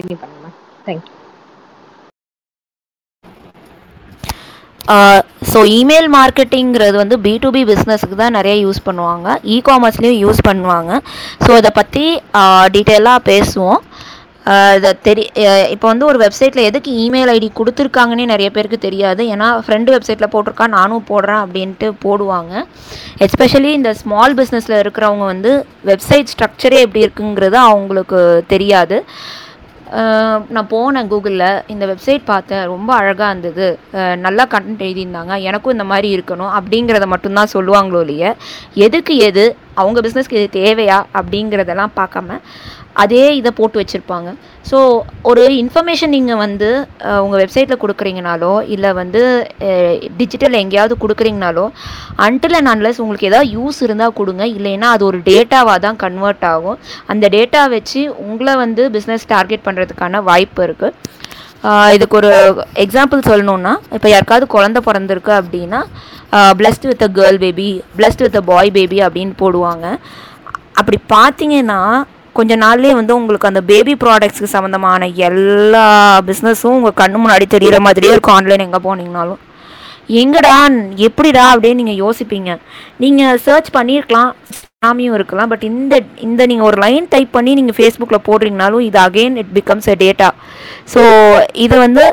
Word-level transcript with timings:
Continue 0.00 0.20
பண்ணுங்க 0.24 0.50
thank you 0.88 1.16
so 5.50 5.58
email 5.78 6.08
மார்க்கெட்டிங்கிறது 6.16 6.96
வந்து 7.00 7.16
B 7.24 7.32
to 7.42 7.48
be 7.56 7.62
பிஸ்னஸுக்கு 7.68 8.16
தான் 8.20 8.36
நிறைய 8.36 8.54
யூஸ் 8.64 8.80
பண்ணுவாங்க. 8.86 9.26
இ 9.54 9.56
காமர்ஸ்லேயும் 9.68 10.22
யூஸ் 10.22 10.40
பண்ணுவாங்க. 10.48 10.92
ஸோ 11.44 11.50
இதை 11.60 11.70
பற்றி 11.78 12.04
டீட்டெயிலாக 12.74 13.20
பேசுவோம். 13.28 13.80
இதை 14.78 14.90
தெரி 15.06 15.24
இப்போ 15.74 15.86
வந்து 15.90 16.04
ஒரு 16.10 16.18
வெப்சைட்டில் 16.22 16.66
எதுக்கு 16.68 16.90
இமெயில் 17.04 17.32
ஐடி 17.34 17.48
கொடுத்துருக்காங்கன்னே 17.58 18.24
நிறைய 18.32 18.48
பேருக்கு 18.54 18.78
தெரியாது. 18.86 19.22
ஏன்னா 19.34 19.48
ஃப்ரெண்டு 19.64 19.92
வெப்சைட்டில் 19.94 20.32
போட்டிருக்கா 20.34 20.66
நானும் 20.78 21.06
போடுறேன் 21.10 21.42
அப்படின்ட்டு 21.44 21.88
போடுவாங்க. 22.04 22.54
எஸ்பெஷலி 23.26 23.72
இந்த 23.80 23.92
ஸ்மால் 24.00 24.36
பிஸ்னஸில் 24.40 24.80
இருக்கிறவங்க 24.82 25.26
வந்து 25.32 25.52
வெப்சைட் 25.90 26.32
ஸ்ட்ரக்சரே 26.34 26.80
எப்படி 26.86 27.04
இருக்குங்கிறது 27.06 27.58
அவங்களுக்கு 27.68 28.20
தெரியாது. 28.54 28.98
நான் 30.54 30.70
போனேன் 30.72 31.08
கூகுளில். 31.12 31.62
இந்த 31.72 31.84
வெப்சைட் 31.90 32.22
பார்த்தேன். 32.32 32.64
ரொம்ப 32.72 32.90
அழகாக 33.00 33.30
இருந்தது. 33.30 33.68
நல்லா 34.26 34.44
கண்டென்ட் 34.54 34.84
எழுதியிருந்தாங்க. 34.88 35.34
எனக்கும் 35.48 35.74
இந்த 35.76 35.86
மாதிரி 35.92 36.08
இருக்கணும் 36.18 36.52
அப்படிங்கிறத 36.58 37.06
மட்டும்தான் 37.14 37.54
சொல்லுவாங்களோ 37.56 38.00
இல்லையே. 38.06 38.32
எதுக்கு 38.86 39.16
எது? 39.30 39.44
அவங்க 39.80 40.00
பிஸ்னஸ்க்கு 40.06 40.38
இது 40.40 40.48
தேவையா 40.60 40.98
அப்படிங்கிறதெல்லாம் 41.20 41.96
பார்க்காம 42.00 42.38
அதே 43.02 43.24
இதை 43.38 43.50
போட்டு 43.58 43.80
வச்சுருப்பாங்க. 43.80 44.28
ஸோ 44.70 44.78
ஒரு 45.30 45.42
இன்ஃபர்மேஷன் 45.60 46.12
நீங்கள் 46.16 46.40
வந்து 46.44 46.68
உங்கள் 47.24 47.40
வெப்சைட்டில் 47.42 47.80
கொடுக்குறீங்கனாலோ 47.82 48.54
இல்லை 48.74 48.90
வந்து 49.00 49.20
டிஜிட்டல் 50.20 50.58
எங்கேயாவது 50.62 50.96
கொடுக்குறீங்கனாலோ 51.04 51.66
அன்டில் 52.26 52.56
அண்ட் 52.58 52.72
அன்லஸ் 52.72 53.00
உங்களுக்கு 53.04 53.30
ஏதாவது 53.30 53.52
யூஸ் 53.58 53.78
இருந்தால் 53.86 54.16
கொடுங்க. 54.20 54.44
இல்லைன்னா 54.58 54.90
அது 54.96 55.04
ஒரு 55.10 55.20
டேட்டாவாக 55.30 55.78
தான் 55.86 56.00
கன்வெர்ட் 56.04 56.44
ஆகும். 56.52 56.80
அந்த 57.14 57.28
டேட்டா 57.36 57.62
வச்சு 57.76 58.02
உங்களை 58.28 58.54
வந்து 58.64 58.84
பிஸ்னஸ் 58.98 59.30
டார்கெட் 59.34 59.66
பண்ணுறதுக்கான 59.68 60.22
வாய்ப்பு 60.30 60.62
இருக்குது 60.68 60.96
இதுக்கு 61.94 62.16
ஒரு 62.20 62.30
எக்ஸாம்பிள் 62.84 63.26
சொல்லணுன்னா 63.30 63.72
இப்போ 63.96 64.08
யாருக்காவது 64.12 64.46
குழந்த 64.54 64.78
பிறந்திருக்கு 64.86 65.32
அப்படின்னா 65.40 65.80
blessed 66.60 66.86
with 66.90 67.04
a 67.06 67.10
girl 67.18 67.38
baby 67.44 67.68
blessed 67.98 68.24
with 68.24 68.38
a 68.40 68.44
boy 68.52 68.70
baby 68.76 68.98
அப்படின்னு 69.06 69.34
போடுவாங்க. 69.42 69.86
அப்படி 70.80 70.98
பார்த்தீங்கன்னா 71.14 71.80
கொஞ்ச 72.38 72.56
நாள்லேயே 72.64 72.94
வந்து 73.00 73.12
உங்களுக்கு 73.18 73.48
அந்த 73.50 73.60
பேபி 73.70 73.94
ப்ராடக்ட்ஸ்க்கு 74.02 74.54
சம்மந்தமான 74.56 75.08
எல்லா 75.28 75.84
பிஸ்னஸும் 76.28 76.76
உங்கள் 76.78 76.98
கண்ணு 77.02 77.20
முன்னாடி 77.22 77.46
தெரியிற 77.54 77.78
மாதிரியே 77.86 78.12
இருக்கும் 78.14 78.36
ஆன்லைன் 78.38 78.66
எங்கே 78.66 78.80
போனீங்கனாலும். 78.86 79.40
எங்கடா 80.22 80.56
எப்படிடா 81.08 81.44
அப்படின்னு 81.54 81.80
நீங்கள் 81.82 82.02
யோசிப்பீங்க. 82.04 82.50
நீங்கள் 83.04 83.40
சர்ச் 83.46 83.70
பண்ணியிருக்கலாம். 83.76 84.32
சாமியும் 84.84 85.14
இருக்கலாம் 85.16 85.50
பட் 85.52 85.64
இந்த 85.68 85.94
இந்த 86.26 86.42
நீங்கள் 86.50 86.66
ஒரு 86.68 86.78
லைன் 86.84 87.08
டைப் 87.14 87.34
பண்ணி 87.34 87.52
நீங்கள் 87.58 87.76
ஃபேஸ்புக்கில் 87.78 88.24
போடுறீங்கனாலும் 88.28 88.84
இது 88.86 88.98
again 89.02 89.36
it 89.42 89.50
becomes 89.58 89.88
a 89.92 89.96
data 90.04 90.28
so 90.92 91.02
இது 91.64 91.74
வந்து 91.84 92.04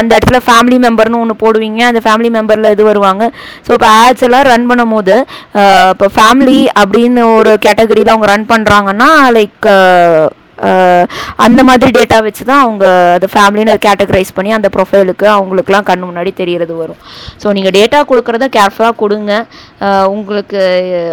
அந்த 0.00 0.10
இடத்துல 0.16 0.40
ஃபேமிலி 0.48 0.78
மெம்பர்னு 0.86 1.22
ஒன்று 1.22 1.40
போடுவீங்க 1.44 1.80
அந்த 1.90 2.00
ஃபேமிலி 2.06 2.30
மெம்பரில் 2.38 2.72
இது 2.74 2.90
வருவாங்க. 2.90 3.24
ஸோ 3.66 3.72
இப்போ 3.78 3.88
ஆட்ஸ் 4.02 4.26
எல்லாம் 4.28 4.48
ரன் 4.52 4.70
பண்ணும்போது 4.70 5.16
போது 5.16 5.90
இப்போ 5.94 6.08
ஃபேமிலி 6.16 6.60
அப்படின்னு 6.82 7.32
ஒரு 7.38 7.52
கேட்டகரியில் 7.66 8.14
அவங்க 8.14 8.34
ரன் 8.36 8.52
பண்ணுறாங்கன்னா 8.54 9.10
லைக் 9.38 9.68
அந்த 11.44 11.60
மாதிரி 11.68 11.90
டேட்டா 11.96 12.18
வச்சு 12.24 12.42
தான் 12.50 12.60
அவங்க 12.64 12.84
அந்த 13.14 13.28
ஃபேமிலின்னு 13.32 13.72
கேட்டகரைஸ் 13.86 14.30
பண்ணி 14.36 14.50
அந்த 14.58 14.68
ப்ரொஃபைலுக்கு 14.74 15.26
அவங்களுக்குலாம் 15.36 15.86
கண் 15.88 16.04
முன்னாடி 16.08 16.30
தெரியறது 16.40 16.74
வரும். 16.82 17.00
ஸோ 17.42 17.46
நீங்கள் 17.56 17.74
டேட்டா 17.78 18.00
கொடுக்குறத 18.10 18.46
கேர்ஃபுல்லாக 18.56 18.94
கொடுங்க. 19.02 19.32
உங்களுக்கு 20.14 20.60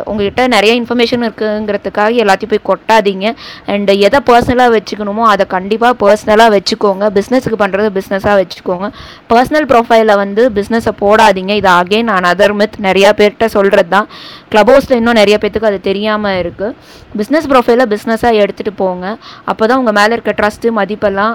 உங்ககிட்ட 0.09 0.41
நிறைய 0.55 0.71
இன்ஃபர்மேஷன் 0.79 1.23
இருக்குங்கிறதுக்காக 1.27 2.19
எல்லாத்தையும் 2.23 2.53
போய் 2.53 2.67
கொட்டாதீங்க. 2.69 3.27
அண்ட் 3.73 3.91
எதை 4.07 4.19
பர்சனலாக 4.29 4.71
வச்சுக்கணுமோ 4.77 5.23
அதை 5.33 5.45
கண்டிப்பாக 5.55 5.93
பர்சனலாக 6.03 6.53
வச்சுக்கோங்க. 6.57 7.05
பிஸ்னஸுக்கு 7.17 7.59
பண்ணுறது 7.63 7.89
பிஸ்னஸாக 7.97 8.35
வச்சுக்கோங்க. 8.41 8.89
பர்சனல் 9.33 9.67
ப்ரொஃபைலில் 9.71 10.15
வந்து 10.23 10.45
பிஸ்னஸை 10.59 10.93
போடாதீங்க. 11.03 11.53
இது 11.61 11.71
அகைன் 11.79 12.09
நான் 12.11 12.29
அதர் 12.33 12.55
மித் 12.61 12.79
நிறையா 12.87 13.11
பேர்கிட்ட 13.21 13.49
சொல்கிறது 13.57 13.91
தான் 13.97 14.09
க்ளப் 14.53 14.71
ஹவுஸில் 14.73 14.97
இன்னும் 14.99 15.19
நிறைய 15.21 15.35
பேர்த்துக்கு 15.41 15.71
அது 15.71 15.79
தெரியாமல் 15.89 16.37
இருக்குது 16.43 16.99
பிஸ்னஸ் 17.19 17.47
ப்ரொஃபைலை 17.51 17.85
பிஸ்னஸாக 17.93 18.41
எடுத்துகிட்டு 18.41 18.73
போங்க. 18.81 19.05
அப்போ 19.51 19.63
தான் 19.69 19.79
உங்கள் 19.81 19.95
மேலே 19.97 20.11
இருக்க 20.15 20.33
ட்ரஸ்ட்டு 20.39 20.69
மதிப்பெல்லாம் 20.77 21.33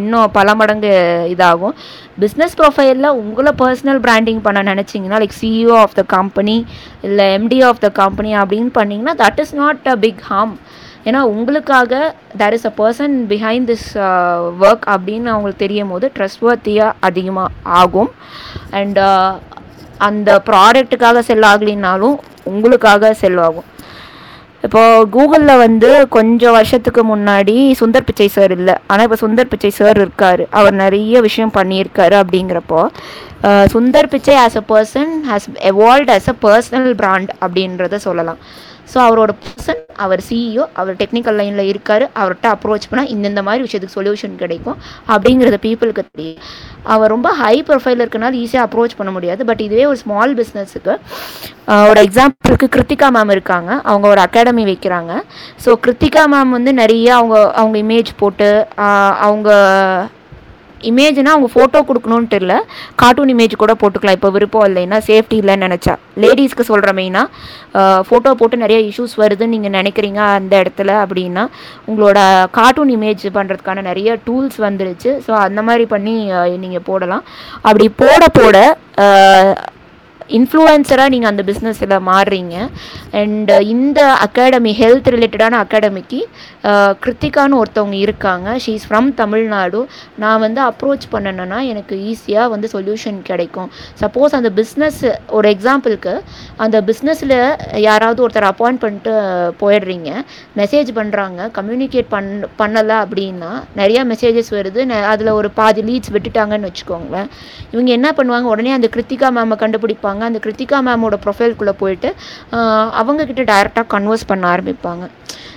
இன்னும் 0.00 0.32
பல 0.38 0.54
மடங்கு 0.60 0.92
இதாகும். 1.34 1.74
பிஸ்னஸ் 2.22 2.56
ப்ரொஃபைலில் 2.60 3.08
உங்களை 3.20 3.52
பர்சனல் 3.60 4.00
பிராண்டிங் 4.06 4.40
பண்ண 4.46 4.60
நினச்சிங்கன்னா 4.70 5.18
like 5.22 5.36
CEO 5.40 5.76
of 5.84 5.96
the 5.98 6.02
company 6.16 6.56
இல்லை 7.02 7.26
எம்டி 7.38 7.58
ஆஃப் 7.68 7.82
த 7.84 7.90
கம்பெனி 8.00 8.32
அப்படின்னு 8.34 8.72
பண்ணிங்கன்னா 8.78 9.14
that 9.22 9.40
is 9.40 9.54
not 9.54 9.88
a 9.88 9.96
big 10.04 10.22
harm 10.30 10.54
ஏன்னா 11.04 11.20
உங்களுக்காக 11.32 11.92
there 12.40 12.54
is 12.56 12.66
a 12.66 12.72
person 12.80 13.14
behind 13.28 13.68
this 13.70 13.88
work 14.64 14.86
அப்படின்னு 14.94 15.28
அவங்களுக்கு 15.34 15.64
தெரியும் 15.64 15.92
போது 15.94 16.08
ட்ரஸ்ட்வர்த்தியாக 16.16 16.98
அதிகமாக 17.00 17.54
ஆகும் 17.80 18.10
அண்ட் 18.70 18.98
uh, 19.06 19.30
அந்த 20.00 20.30
ப்ராடக்ட்டுக்காக 20.46 21.18
செல் 21.20 21.46
ஆகலினாலும் 21.48 22.16
உங்களுக்காக 22.44 23.12
செல் 23.14 23.40
ஆகும். 23.46 23.66
இப்போ 24.66 24.80
கூகுளில் 25.14 25.60
வந்து 25.62 25.90
கொஞ்சம் 26.16 26.54
வருஷத்துக்கு 26.56 27.02
முன்னாடி 27.10 27.54
சுந்தர் 27.80 28.06
பிச்சை 28.08 28.26
சார் 28.34 28.52
இல்லை. 28.56 28.74
ஆனால் 28.90 29.04
இப்போ 29.06 29.18
சுந்தர் 29.22 29.50
பிச்சை 29.52 29.70
சார் 29.78 29.98
இருக்கார். 30.02 30.42
அவர் 30.58 30.74
நிறைய 30.82 31.20
விஷயம் 31.26 31.54
பண்ணியிருக்காரு 31.58 32.16
அப்படிங்கிறப்போ 32.22 32.80
Sundar 33.74 34.10
Pichai 34.14 34.34
as 34.44 34.58
a 34.62 34.64
person 34.72 35.12
has 35.28 35.46
evolved 35.70 36.10
as 36.16 36.28
a 36.32 36.36
personal 36.46 36.90
brand 37.00 37.30
அப்படின்றத 37.44 38.00
சொல்லலாம். 38.08 38.40
ஸோ 38.92 38.98
அவரோட 39.06 39.32
பர்சன் 39.44 39.82
அவர் 40.04 40.22
சிஇஓ 40.28 40.64
அவர் 40.80 40.98
டெக்னிக்கல் 41.00 41.38
லைனில் 41.40 41.70
இருக்கார். 41.72 42.04
அவர்கிட்ட 42.20 42.48
அப்ரோச் 42.54 42.88
பண்ணால் 42.90 43.10
இந்தந்த 43.14 43.42
மாதிரி 43.48 43.64
விஷயத்துக்கு 43.66 43.96
சொல்யூஷன் 43.98 44.34
கிடைக்கும் 44.42 44.78
அப்படிங்கிறத 45.14 45.58
பீப்புளுக்கு 45.66 46.04
தெரியும். 46.10 46.40
அவர் 46.94 47.12
ரொம்ப 47.14 47.28
ஹை 47.42 47.54
ப்ரொஃபைல் 47.68 48.02
இருக்கனால 48.04 48.38
ஈஸியாக 48.44 48.66
அப்ரோச் 48.68 48.98
பண்ண 49.00 49.12
முடியாது. 49.16 49.42
பட் 49.50 49.64
இதுவே 49.66 49.84
ஒரு 49.92 49.98
ஸ்மால் 50.04 50.34
பிஸ்னஸுக்கு 50.40 50.94
ஒரு 51.90 52.00
எக்ஸாம்பிளுக்கு 52.06 52.68
கிருத்திகா 52.76 53.08
மேம் 53.16 53.34
இருக்காங்க. 53.36 53.70
அவங்க 53.90 54.06
ஒரு 54.14 54.22
அகாடமி 54.26 54.64
வைக்கிறாங்க. 54.70 55.12
ஸோ 55.64 55.72
கிருத்திகா 55.84 56.24
மேம் 56.34 56.56
வந்து 56.58 56.72
நிறைய 56.82 57.08
அவங்க 57.18 57.36
அவங்க 57.60 57.76
இமேஜ் 57.84 58.10
போட்டு 58.22 58.48
அவங்க 59.26 59.50
இமேஜ்னால் 60.90 61.34
அவங்க 61.34 61.48
ஃபோட்டோ 61.54 61.80
கொடுக்கணுன்ட்டு 61.88 62.38
இல்லை 62.42 62.58
கார்ட்டூன் 63.00 63.32
இமேஜ் 63.34 63.54
கூட 63.62 63.72
போட்டுக்கலாம். 63.80 64.18
இப்போ 64.18 64.30
விருப்பம் 64.36 64.66
இல்லைன்னா 64.68 64.98
சேஃப்டி 65.08 65.38
இல்லைன்னு 65.42 65.66
நினச்சா. 65.66 65.94
லேடிஸ்க்கு 66.24 66.68
சொல்கிற 66.70 66.92
மெயினாக 66.98 67.96
ஃபோட்டோ 68.08 68.30
போட்டு 68.40 68.62
நிறைய 68.64 68.78
இஷ்யூஸ் 68.90 69.14
வருதுன்னு 69.22 69.54
நீங்கள் 69.54 69.76
நினைக்கிறீங்க 69.78 70.20
அந்த 70.38 70.52
இடத்துல 70.62 70.92
அப்படின்னா 71.04 71.44
உங்களோட 71.90 72.18
கார்ட்டூன் 72.58 72.94
இமேஜ் 72.98 73.26
பண்ணுறதுக்கான 73.38 73.84
நிறைய 73.90 74.18
டூல்ஸ் 74.28 74.58
வந்துருச்சு. 74.68 75.12
ஸோ 75.26 75.32
அந்த 75.46 75.62
மாதிரி 75.68 75.86
பண்ணி 75.94 76.16
நீங்கள் 76.64 76.86
போடலாம். 76.88 77.26
அப்படி 77.68 77.88
போட 78.02 78.22
போட 78.40 78.56
இன்ஃப்ளூயன்சராக 80.38 81.12
நீங்கள் 81.14 81.30
அந்த 81.32 81.42
பிஸ்னஸில் 81.50 81.94
மாறுறீங்க. 82.10 82.56
அண்டு 83.20 83.54
uh, 83.56 83.62
இந்த 83.74 84.00
அகாடமி 84.26 84.72
ஹெல்த் 84.80 85.08
ரிலேட்டடான 85.14 85.54
அகாடமிக்கு 85.64 86.20
கிருத்திகான்னு 87.02 87.58
ஒருத்தவங்க 87.60 87.96
இருக்காங்க. 88.06 88.48
ஷீ 88.64 88.72
இஸ் 88.78 88.86
ஃப்ரம் 88.88 89.08
தமிழ்நாடு 89.20 89.80
நான் 90.22 90.42
வந்து 90.44 90.60
அப்ரோச் 90.68 91.06
பண்ணணுன்னா 91.14 91.58
எனக்கு 91.72 91.94
ஈஸியாக 92.10 92.52
வந்து 92.54 92.68
சொல்யூஷன் 92.74 93.18
கிடைக்கும். 93.30 93.70
சப்போஸ் 94.02 94.36
அந்த 94.38 94.50
பிஸ்னஸ் 94.60 95.00
ஒரு 95.38 95.48
எக்ஸாம்பிளுக்கு 95.54 96.14
அந்த 96.64 96.76
பிஸ்னஸில் 96.88 97.36
யாராவது 97.88 98.22
ஒருத்தர் 98.26 98.48
அப்பாயிண்ட் 98.50 98.82
பண்ணிட்டு 98.84 99.14
போயிடுறீங்க. 99.62 100.10
மெசேஜ் 100.60 100.90
பண்ணுறாங்க 101.00 101.50
கம்யூனிகேட் 101.58 102.10
பண் 102.14 102.30
பண்ணலை 102.60 102.98
அப்படின்னா 103.04 103.52
நிறையா 103.80 104.04
மெசேஜஸ் 104.12 104.52
வருது. 104.58 104.80
அதில் 105.12 105.32
ஒரு 105.40 105.50
பாதி 105.60 105.82
லீட்ஸ் 105.88 106.14
விட்டுட்டாங்கன்னு 106.16 106.70
வச்சுக்கோங்களேன். 106.70 107.30
இவங்க 107.72 107.90
என்ன 107.98 108.08
பண்ணுவாங்க? 108.18 108.48
உடனே 108.54 108.72
அந்த 108.78 108.90
கிருத்திகா 108.96 109.30
மேமை 109.38 109.58
கண்டுபிடிப்பாங்க. 109.64 110.19
அந்த 110.28 110.40
கிருத்திகா 110.44 110.78
மேமோட 110.86 111.16
ப்ரொஃபைல்குள்ளே 111.24 111.74
போயிட்டு 111.82 112.08
அவங்கக்கிட்ட 113.00 113.44
டைரெக்டாக 113.52 113.86
கன்வர்ஸ் 113.94 114.28
பண்ண 114.30 114.44
ஆரம்பிப்பாங்க. 114.52 115.04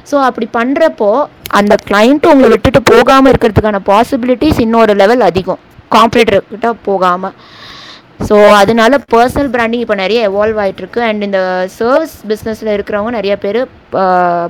ஸோ 0.10 0.16
அப்படி 0.28 0.48
பண்ணுறப்போ 0.60 1.10
அந்த 1.60 1.74
கிளைண்ட்டு 1.90 2.32
உங்களை 2.34 2.50
விட்டுட்டு 2.54 2.82
போகாமல் 2.94 3.32
இருக்கிறதுக்கான 3.34 3.82
பாசிபிலிட்டிஸ் 3.92 4.62
இன்னொரு 4.66 4.96
லெவல் 5.02 5.24
அதிகம். 5.30 5.62
காம்படிட்டர்கிட்ட 5.96 6.70
போகாமல் 6.90 7.36
ஸோ 8.20 8.36
அதனால 8.60 8.94
பர்சனல் 9.14 9.50
பிராண்டிங் 9.54 9.84
இப்போ 9.84 9.96
நிறைய 10.02 10.20
எவால்வ் 10.30 10.60
ஆகிட்டுருக்கு 10.64 11.00
அண்ட் 11.08 11.26
இந்த 11.28 11.40
சர்வீஸ் 11.78 12.18
பிஸ்னஸில் 12.32 12.76
இருக்கிறவங்க 12.76 13.12
நிறைய 13.20 13.36
பேர் 13.46 13.60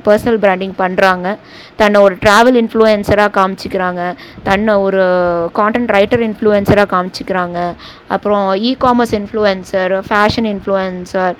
பர்சனல் 0.06 0.38
பிராண்டிங் 0.44 0.76
பண்ணுறாங்க 0.82 1.28
தன்னை 1.80 1.98
ஒரு 2.06 2.16
ட்ராவல் 2.24 2.58
இன்ஃப்ளூயன்சராக 2.62 3.32
காமிச்சிக்கிறாங்க. 3.38 4.02
தன்னை 4.48 4.74
ஒரு 4.86 5.02
கான்டென்ட் 5.60 5.92
ரைட்டர் 5.96 6.24
இன்ஃப்ளூயன்சராக 6.28 6.88
காமிச்சிக்கிறாங்க. 6.94 7.58
அப்புறம் 8.16 8.46
e 8.68 8.72
commerce 8.84 9.16
influencer 9.20 9.94
fashion 10.10 10.48
influencer 10.54 11.34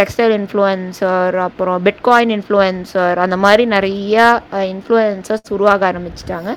textile 0.00 0.34
influencer 0.38 1.38
அப்புறம் 1.46 1.80
பிட்காயின் 1.88 2.34
இன்ஃப்ளூயன்சர் 2.36 3.18
அந்த 3.24 3.38
மாதிரி 3.46 3.66
நிறையா 3.76 4.26
இன்ஃப்ளூயன்சர்ஸ் 4.74 5.54
உருவாக 5.56 5.92
ஆரம்பிச்சிட்டாங்க. 5.92 6.52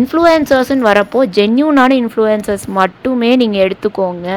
இன்ஃப்ளூயன்சர்ஸ்னு 0.00 0.88
வரப்போ 0.90 1.22
ஜென்யூனான 1.38 1.98
இன்ஃப்ளூயன்சர்ஸ் 2.04 2.68
மட்டுமே 2.80 3.32
நீங்கள் 3.44 3.64
எடுத்துக்கோங்க. 3.68 4.28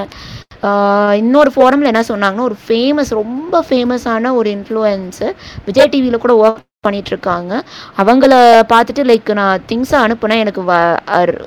Uh, 0.67 1.11
இன்னொரு 1.21 1.51
ஃபோரமில் 1.55 1.89
என்ன 1.91 2.01
சொன்னாங்கன்னா 2.07 2.45
ஒரு 2.49 2.57
ஃபேமஸ் 2.67 3.09
ரொம்ப 3.21 3.65
ஃபேமஸான 3.69 4.31
ஒரு 4.35 4.49
இன்ஃப்ளூயன்ஸர் 4.57 5.33
விஜய் 5.65 5.89
டிவியில் 5.89 6.23
கூட 6.25 6.33
ஒர்க் 6.43 6.61
பண்ணிகிட்ருக்காங்க 6.87 7.53
அவங்கள 8.01 8.33
பார்த்துட்டு 8.71 9.03
லைக் 9.09 9.33
நான் 9.33 9.63
திங்ஸை 9.69 9.97
அனுப்புனேன். 10.05 10.43
எனக்கு 10.45 10.61
வ 10.63 10.73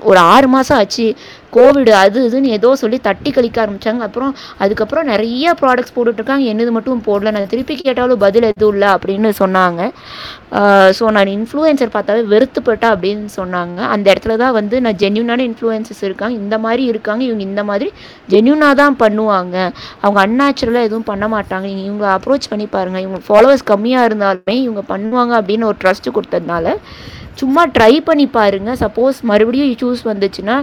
ஒரு 0.02 0.18
ஆறு 0.18 0.48
மாதம் 0.48 0.78
ஆச்சு. 0.78 1.06
கோவிடு 1.56 1.92
அது 2.02 2.24
இதுன்னு 2.28 2.54
ஏதோ 2.58 2.70
சொல்லி 2.82 2.98
தட்டி 3.08 3.30
கழிக்க 3.36 3.58
ஆரம்பித்தாங்க 3.64 4.02
அப்புறம் 4.08 4.32
அதுக்கப்புறம் 4.64 5.08
நிறைய 5.12 5.54
ப்ராடக்ட்ஸ் 5.60 5.94
போட்டுட்ருக்காங்க. 5.96 6.44
என்னது 6.52 6.70
மட்டும் 6.76 7.04
போடல. 7.08 7.32
நான் 7.36 7.50
திருப்பி 7.52 7.74
கேட்டாலும் 7.80 8.22
பதில் 8.24 8.48
எதுவும் 8.50 8.74
இல்லை 8.76 8.88
அப்படின்னு 8.96 9.30
சொன்னாங்க. 9.42 9.80
ஸோ 10.98 11.04
நான் 11.16 11.30
இன்ஃப்ளூயன்சர் 11.36 11.94
பார்த்தாவே 11.96 12.22
வெறுத்துப்பட்டா 12.32 12.88
அப்படின்னு 12.94 13.30
சொன்னாங்க. 13.38 13.78
அந்த 13.94 14.06
இடத்துல 14.12 14.36
தான் 14.44 14.54
வந்து 14.58 14.76
நான் 14.86 14.98
ஜென்யூனான 15.02 15.44
இன்ஃப்ளூயன்சஸ் 15.50 16.02
இருக்காங்க. 16.08 16.34
இந்த 16.44 16.58
மாதிரி 16.66 16.84
இருக்காங்க. 16.92 17.22
இவங்க 17.28 17.44
இந்த 17.50 17.64
மாதிரி 17.70 17.88
ஜென்யூனாக 18.34 18.80
தான் 18.82 18.96
பண்ணுவாங்க. 19.02 19.56
அவங்க 20.04 20.20
அன்நேச்சுரலாக 20.26 20.88
எதுவும் 20.88 21.08
பண்ண 21.10 21.26
மாட்டாங்க. 21.34 21.66
நீங்கள் 21.72 21.88
இவங்க 21.90 22.06
அப்ரோச் 22.16 22.50
பண்ணி 22.52 22.68
பாருங்கள் 22.76 23.04
இவங்க 23.06 23.20
ஃபாலோவர்ஸ் 23.28 23.68
கம்மியாக 23.72 24.08
இருந்தாலுமே 24.10 24.56
இவங்க 24.66 24.84
பண்ணுவாங்க 24.92 25.34
அப்படின்னு 25.40 25.70
ஒரு 25.72 25.78
ட்ரஸ்ட் 25.84 26.14
கொடுத்ததுனால 26.16 26.76
சும்மா 27.40 27.62
ட்ரை 27.76 27.94
பண்ணி 28.08 28.26
பாருங்கள் 28.36 28.78
சப்போஸ் 28.82 29.18
மறுபடியும் 29.30 29.70
இஷ்யூஸ் 29.72 30.02
வந்துச்சுன்னா 30.10 30.56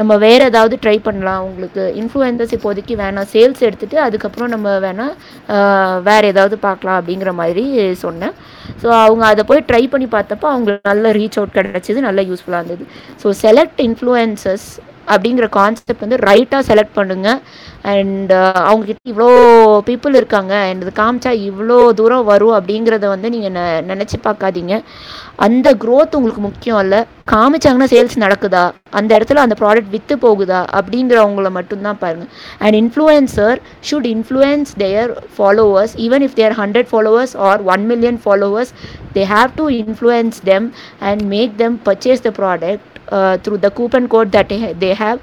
நம்ம 0.00 0.16
வேறு 0.24 0.42
ஏதாவது 0.50 0.74
ட்ரை 0.84 0.96
பண்ணலாம். 1.06 1.44
உங்களுக்கு 1.48 1.84
இன்ஃப்ளூயன்சஸ் 2.02 2.54
இப்போதைக்கு 2.56 2.96
வேணாம். 3.02 3.28
சேல்ஸ் 3.34 3.64
எடுத்துகிட்டு 3.68 3.98
அதுக்கப்புறம் 4.06 4.52
நம்ம 4.54 4.76
வேணால் 4.86 5.14
வேறு 6.08 6.30
ஏதாவது 6.34 6.58
பார்க்கலாம் 6.66 6.98
அப்படிங்கிற 7.00 7.32
மாதிரி 7.40 7.64
சொன்னேன். 8.04 8.36
ஸோ 8.82 8.88
அவங்க 9.04 9.24
அதை 9.32 9.44
போய் 9.50 9.66
ட்ரை 9.70 9.82
பண்ணி 9.94 10.08
பார்த்தப்போ 10.16 10.48
அவங்களுக்கு 10.54 10.90
நல்ல 10.92 11.12
ரீச் 11.20 11.40
அவுட் 11.40 11.56
கிடச்சிது 11.58 12.06
நல்ல 12.08 12.22
யூஸ்ஃபுல்லாக 12.30 12.62
இருந்தது. 12.64 12.86
ஸோ 13.22 13.30
செலக்ட் 13.44 13.82
இன்ஃப்ளூயன்சஸ் 13.88 14.68
அப்படிங்கிற 15.12 15.46
கான்செப்ட் 15.58 16.04
வந்து 16.06 16.18
ரைட்டாக 16.30 16.62
செலக்ட் 16.70 16.96
பண்ணுங்கள் 16.98 17.40
அண்ட் 17.90 18.30
uh, 18.38 18.56
அவங்கக்கிட்ட 18.68 19.10
இவ்வளோ 19.12 19.28
பீப்புள் 19.86 20.18
இருக்காங்க. 20.18 20.54
அண்ட் 20.68 20.82
இது 20.84 20.92
காமிச்சா 20.98 21.30
இவ்வளோ 21.48 21.78
தூரம் 22.00 22.26
வரும் 22.30 22.56
அப்படிங்கிறத 22.56 23.06
வந்து 23.12 23.28
நீங்கள் 23.34 23.54
நெ 23.56 23.64
நினச்சி 23.92 24.16
பார்க்காதீங்க. 24.26 24.74
அந்த 25.46 25.68
க்ரோத் 25.84 26.16
உங்களுக்கு 26.18 26.42
முக்கியம் 26.48 26.80
இல்லை. 26.84 27.00
காமிச்சாங்கன்னா 27.32 27.88
சேல்ஸ் 27.94 28.16
நடக்குதா? 28.24 28.64
அந்த 28.98 29.10
இடத்துல 29.18 29.42
அந்த 29.46 29.56
ப்ராடக்ட் 29.62 29.92
விற்று 29.94 30.16
போகுதா? 30.26 30.60
அப்படிங்கிறவங்கள 30.78 31.50
மட்டும்தான் 31.58 32.00
பாருங்கள் 32.02 32.30
and 32.64 32.78
influencer 32.82 33.58
should 33.88 34.10
influence 34.14 34.72
their 34.84 35.12
followers 35.36 35.96
even 36.06 36.24
if 36.28 36.36
their 36.40 36.56
hundred 36.62 36.90
followers 36.92 37.34
or 37.48 37.62
one 37.74 37.84
million 37.92 38.20
followers 38.26 38.74
they 39.16 39.24
have 39.34 39.52
to 39.60 39.66
influence 39.82 40.40
them 40.52 40.68
and 41.10 41.24
make 41.34 41.54
them 41.64 41.76
purchase 41.88 42.24
the 42.28 42.32
product 42.40 42.99
uh, 43.16 43.34
through 43.42 43.60
the 43.66 43.70
coupon 43.78 44.06
code 44.14 44.30
that 44.36 44.50
they 44.82 44.92
have 45.02 45.18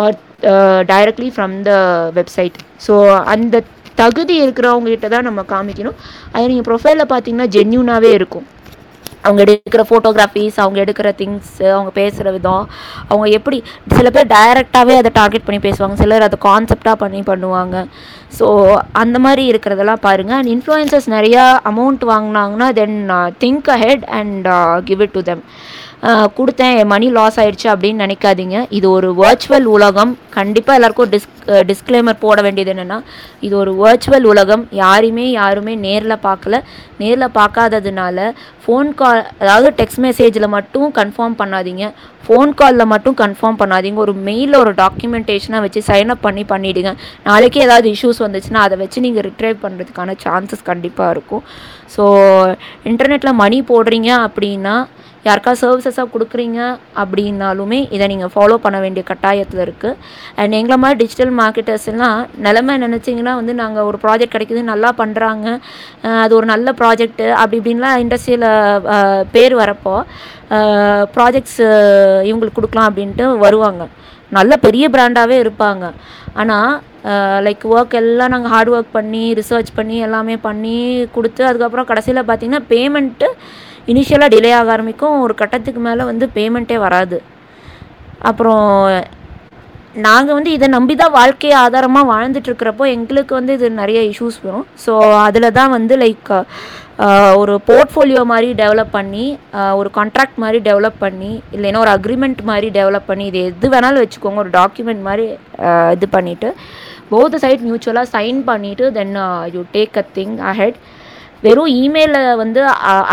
or 0.00 0.10
uh, 0.52 0.80
directly 0.92 1.30
from 1.36 1.52
the 1.68 1.78
website. 2.18 2.56
So 2.86 2.94
அந்த 3.34 3.64
தகுதி 4.02 4.34
இருக்கிறவங்ககிட்ட 4.44 5.08
தான் 5.14 5.28
நம்ம 5.28 5.40
காமிக்கணும். 5.52 5.98
அது 6.34 6.50
நீங்கள் 6.50 6.68
ப்ரொஃபைலில் 6.70 7.10
பார்த்தீங்கன்னா 7.12 7.48
ஜென்யூனாகவே 7.56 8.10
இருக்கும். 8.18 8.46
அவங்க 9.26 9.40
எடுக்கிற 9.44 9.82
ஃபோட்டோகிராஃபிஸ் 9.88 10.56
அவங்க 10.62 10.78
எடுக்கிற 10.84 11.08
திங்ஸ் 11.18 11.50
அவங்க 11.74 11.90
பேசுகிற 11.98 12.28
விதம் 12.36 12.64
அவங்க 13.10 13.26
எப்படி 13.38 13.58
சில 13.98 14.08
பேர் 14.14 14.32
டைரெக்டாகவே 14.32 14.94
அதை 15.00 15.10
டார்கெட் 15.18 15.44
பண்ணி 15.48 15.60
பேசுவாங்க. 15.66 15.96
சிலர் 16.00 16.26
அதை 16.28 16.38
கான்செப்டாக 16.46 16.96
பண்ணி 17.02 17.20
பண்ணுவாங்க. 17.28 17.84
ஸோ 18.38 18.46
அந்த 19.02 19.16
மாதிரி 19.26 19.44
இருக்கிறதெல்லாம் 19.52 20.02
பாருங்கள் 20.06 20.38
அண்ட் 20.38 20.52
இன்ஃப்ளூயன்சஸ் 20.54 21.08
நிறையா 21.16 21.44
amount 21.72 22.02
வாங்கினாங்கன்னா 22.12 22.68
then 22.80 22.98
think 23.44 23.70
ahead 23.76 24.06
and 24.20 24.48
give 24.90 25.04
it 25.06 25.16
to 25.18 25.22
them 25.30 25.44
கொடுத்தேன். 26.36 26.76
என் 26.80 26.92
மணி 26.92 27.08
லாஸ் 27.18 27.38
ஆயிடுச்சு 27.40 27.66
அப்படின்னு 27.72 28.02
நினைக்காதீங்க. 28.04 28.66
இது 28.78 28.86
ஒரு 28.90 29.08
வர்ச்சுவல் 29.22 29.68
உலகம். 29.76 30.12
கண்டிப்பாக 30.38 30.78
எல்லாருக்கும் 30.78 31.10
டிஸ் 31.12 31.31
டிஸ்க்ளைமர் 31.68 32.22
போட 32.24 32.38
வேண்டியது 32.46 32.72
என்னென்னா 32.74 32.98
இது 33.46 33.54
ஒரு 33.62 33.72
வர்ச்சுவல் 33.82 34.26
உலகம். 34.32 34.64
யாரையுமே 34.82 35.26
யாருமே 35.40 35.74
நேரில் 35.86 36.22
பார்க்கல. 36.28 36.58
நேரில் 37.02 37.34
பார்க்காததுனால 37.38 38.26
ஃபோன் 38.64 38.90
கால் 39.00 39.22
அதாவது 39.42 39.70
டெக்ஸ்ட் 39.80 40.02
மெசேஜில் 40.06 40.54
மட்டும் 40.56 40.88
கன்ஃபார்ம் 41.00 41.36
பண்ணாதீங்க. 41.42 41.84
ஃபோன் 42.26 42.50
காலில் 42.60 42.90
மட்டும் 42.94 43.16
கன்ஃபார்ம் 43.22 43.60
பண்ணாதீங்க. 43.62 43.98
ஒரு 44.06 44.14
மெயிலில் 44.28 44.60
ஒரு 44.62 44.72
டாக்குமெண்டேஷனாக 44.82 45.64
வச்சு 45.66 45.80
சைன் 45.90 46.12
அப் 46.14 46.24
பண்ணி 46.26 46.44
பண்ணிவிடுங்க 46.52 46.92
நாளைக்கு 47.28 47.60
ஏதாவது 47.66 47.88
இஷ்யூஸ் 47.94 48.24
வந்துச்சுன்னா 48.26 48.62
அதை 48.66 48.78
வச்சு 48.82 49.04
நீங்கள் 49.06 49.26
ரிட்ரைவ் 49.28 49.62
பண்ணுறதுக்கான 49.66 50.16
சான்சஸ் 50.24 50.68
கண்டிப்பாக 50.72 51.14
இருக்கும். 51.16 51.44
ஸோ 51.94 52.04
இன்டர்நெட்டில் 52.90 53.40
மணி 53.44 53.60
போடுறீங்க 53.72 54.10
அப்படின்னா 54.26 54.76
யாருக்கா 55.26 55.52
சர்வீசஸாக 55.60 56.10
கொடுக்குறீங்க 56.12 56.60
அப்படின்னாலுமே 57.00 57.78
இதை 57.96 58.06
நீங்கள் 58.12 58.32
ஃபாலோ 58.34 58.56
பண்ண 58.64 58.78
வேண்டிய 58.84 59.02
கட்டாயத்தில் 59.10 59.62
இருக்குது 59.64 59.98
அண்ட் 60.40 60.56
எங்களை 60.58 60.76
மாதிரி 60.84 60.98
டிஜிட்டல் 61.02 61.31
மார்க்கெட்டர்ஸ் 61.40 61.86
எல்லாம் 61.92 62.18
நிலமை 62.46 62.74
நினச்சிங்கன்னா 62.84 63.34
வந்து 63.40 63.54
நாங்கள் 63.62 63.86
ஒரு 63.88 63.98
ப்ராஜெக்ட் 64.04 64.34
கிடைக்குது 64.34 64.62
நல்லா 64.72 64.90
பண்ணுறாங்க 65.00 65.46
அது 66.24 66.32
ஒரு 66.38 66.46
நல்ல 66.52 66.74
ப்ராஜெக்ட்டு 66.80 67.26
அப்படி 67.40 67.58
இப்படின்லாம் 67.60 68.00
இண்டஸ்ட்ரியில் 68.04 68.48
பேர் 69.34 69.54
வரப்போ 69.62 69.94
ப்ராஜெக்ட்ஸ் 71.16 71.60
இவங்களுக்கு 72.28 72.58
கொடுக்கலாம் 72.58 72.88
அப்படின்ட்டு 72.90 73.26
வருவாங்க. 73.44 73.82
நல்ல 74.38 74.52
பெரிய 74.66 74.84
பிராண்டாகவே 74.94 75.36
இருப்பாங்க. 75.44 75.84
ஆனால் 76.42 76.70
லைக் 77.46 77.64
ஒர்க் 77.74 77.96
எல்லாம் 78.00 78.32
நாங்கள் 78.34 78.52
ஹார்ட் 78.52 78.70
ஒர்க் 78.74 78.94
பண்ணி 78.98 79.24
ரிசர்ச் 79.40 79.70
பண்ணி 79.78 79.96
எல்லாமே 80.06 80.34
பண்ணி 80.46 80.76
கொடுத்து 81.16 81.42
அதுக்கப்புறம் 81.48 81.88
கடைசியில் 81.90 82.26
பார்த்திங்கன்னா 82.28 82.64
பேமெண்ட்டு 82.72 83.28
இனிஷியலாக 83.92 84.32
டிலே 84.34 84.50
ஆக 84.58 84.70
ஆரம்பிக்கும். 84.74 85.16
ஒரு 85.24 85.34
கட்டத்துக்கு 85.40 85.80
மேலே 85.86 86.02
வந்து 86.10 86.26
பேமெண்ட்டே 86.36 86.76
வராது. 86.86 87.18
அப்புறம் 88.30 88.66
நாங்கள் 90.06 90.34
வந்து 90.34 90.50
இதை 90.56 90.66
நம்பி 90.68 90.94
தான் 90.94 91.16
வாழ்க்கையை 91.16 91.56
ஆதாரமாக 91.62 92.10
வாழ்ந்துட்டுருக்கிறப்போ 92.12 92.84
எங்களுக்கு 92.96 93.32
வந்து 93.34 93.52
இது 93.52 93.70
நிறைய 93.70 94.00
இஷ்யூஸ் 94.10 94.38
வரும். 94.46 94.66
ஸோ 94.84 94.92
அதில் 95.24 95.54
தான் 95.58 95.74
வந்து 95.76 95.96
லைக் 96.02 96.30
ஒரு 97.40 97.54
போர்ட்ஃபோலியோ 97.68 98.22
மாதிரி 98.30 98.48
டெவலப் 98.62 98.94
பண்ணி 98.96 99.24
ஒரு 99.80 99.90
கான்ட்ராக்ட் 99.98 100.38
மாதிரி 100.38 100.58
டெவலப் 100.68 100.98
பண்ணி 100.98 101.32
இல்லைன்னா 101.56 101.82
ஒரு 101.84 101.92
அக்ரிமெண்ட் 101.96 102.42
மாதிரி 102.42 102.68
டெவலப் 102.78 103.08
பண்ணி 103.10 103.26
இது 103.26 103.42
எது 103.44 103.68
வேணாலும் 103.74 104.04
வச்சுக்கோங்க 104.04 104.42
ஒரு 104.44 104.52
டாக்குமெண்ட் 104.60 105.04
மாதிரி 105.08 105.26
இது 105.92 106.08
பண்ணிவிட்டு 106.16 106.50
போத் 107.10 107.38
சைட் 107.44 107.64
மியூச்சுவலாக 107.68 108.12
சைன் 108.16 108.40
பண்ணிவிட்டு 108.50 108.86
then 108.90 109.14
you 109.54 109.62
take 109.72 109.96
a 109.96 110.04
thing 110.18 110.36
ahead 110.52 110.78
வெறும் 111.44 111.70
இமெயிலில் 111.82 112.38
வந்து 112.42 112.60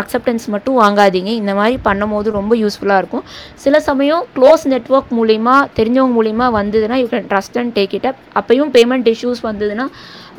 அக்செப்டன்ஸ் 0.01 0.45
மட்டும் 0.53 0.77
வாங்காதீங்க. 0.81 1.31
இந்த 1.41 1.53
மாதிரி 1.59 1.77
பண்ணும்போது 1.87 2.29
ரொம்ப 2.39 2.53
யூஸ்ஃபுல்லாக 2.63 3.01
இருக்கும். 3.01 3.25
சில 3.63 3.79
சமயம் 3.89 4.23
க்ளோஸ் 4.37 4.65
நெட்ஒர்க் 4.73 5.11
மூலிமா 5.19 5.55
தெரிஞ்சவங்க 5.79 6.13
மூலிமா 6.19 6.47
வந்ததுன்னா 6.59 6.99
you 7.01 7.07
can 7.13 7.29
trust 7.31 7.59
and 7.61 7.73
take 7.79 7.95
it 7.99 8.07
up 8.11 8.21
அப்பையும் 8.41 8.71
பேமெண்ட் 8.77 9.09
இஷ்யூஸ் 9.13 9.41
வந்ததுன்னா 9.49 9.87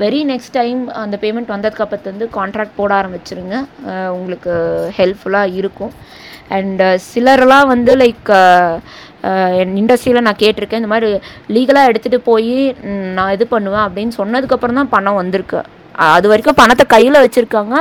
வெரி 0.04 0.20
நெக்ஸ்ட் 0.32 0.54
டைம் 0.58 0.80
அந்த 1.02 1.16
பேமெண்ட் 1.24 1.52
வந்ததுக்கப்புறத்து 1.54 2.12
வந்து 2.12 2.28
கான்ட்ராக்ட் 2.38 2.78
போட 2.80 2.92
ஆரம்பிச்சிருங்க. 3.00 3.56
உங்களுக்கு 4.18 4.52
ஹெல்ப்ஃபுல்லாக 4.98 5.56
இருக்கும். 5.60 5.92
அண்ட் 6.58 6.82
சிலரெல்லாம் 7.10 7.68
வந்து 7.72 7.92
லைக் 8.02 8.30
என் 9.62 9.74
இண்டஸ்ட்ரியில் 9.80 10.26
நான் 10.26 10.40
கேட்டிருக்கேன் 10.44 10.80
இந்த 10.82 10.92
மாதிரி 10.92 11.08
லீகலாக 11.56 11.90
எடுத்துகிட்டு 11.90 12.20
போய் 12.30 12.54
நான் 13.16 13.34
இது 13.36 13.46
பண்ணுவேன் 13.52 13.84
அப்படின்னு 13.88 14.14
சொன்னதுக்கப்புறம் 14.20 14.80
தான் 14.80 14.92
பணம் 14.96 15.20
வந்திருக்கு. 15.22 15.60
அது 16.12 16.26
வரைக்கும் 16.30 16.58
பணத்தை 16.60 16.84
கையில் 16.94 17.22
வச்சுருக்காங்க. 17.22 17.74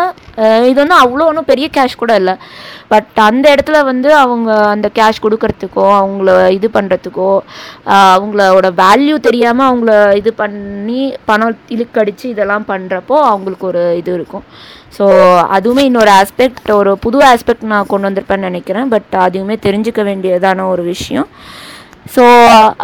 இது 0.70 0.78
வந்து 0.84 0.98
அவ்வளோ 1.04 1.28
ஒன்றும் 1.30 1.50
பெரிய 1.52 1.68
கேஷ் 1.78 2.02
கூட 2.02 2.14
இல்லை. 2.22 2.36
பட் 2.92 3.20
அந்த 3.28 3.46
இடத்துல 3.54 3.78
வந்து 3.90 4.10
அவங்க 4.24 4.50
அந்த 4.76 4.88
கேஷ் 4.98 5.24
கொடுக்கறதுக்கோ 5.26 5.86
அவங்கள 6.00 6.30
இது 6.58 6.68
பண்ணுறதுக்கோ 6.78 7.30
அவங்களோட 8.16 8.70
வேல்யூ 8.82 9.16
தெரியாமல் 9.28 9.70
அவங்கள 9.70 9.94
இது 10.22 10.34
பண்ணி 10.42 11.02
பணம் 11.30 11.62
இழுக்கடிச்சு 11.76 12.26
இதெல்லாம் 12.34 12.68
பண்ணுறப்போ 12.74 13.18
அவங்களுக்கு 13.32 13.68
ஒரு 13.72 13.84
இது 14.02 14.12
இருக்கும். 14.20 14.46
ஸோ 14.98 15.06
அதுவுமே 15.56 15.84
இன்னொரு 15.90 16.12
ஆஸ்பெக்ட் 16.20 16.70
ஒரு 16.82 16.92
புது 17.06 17.18
ஆஸ்பெக்ட் 17.32 17.72
நான் 17.74 17.90
கொண்டு 17.92 18.08
வந்திருப்பேன்னு 18.10 18.50
நினைக்கிறேன். 18.50 18.88
பட் 18.94 19.14
அதுவுமே 19.26 19.58
தெரிஞ்சுக்க 19.66 20.04
வேண்டியதான 20.12 20.66
ஒரு 20.74 20.86
விஷயம். 20.94 21.28
ஸோ 22.06 22.24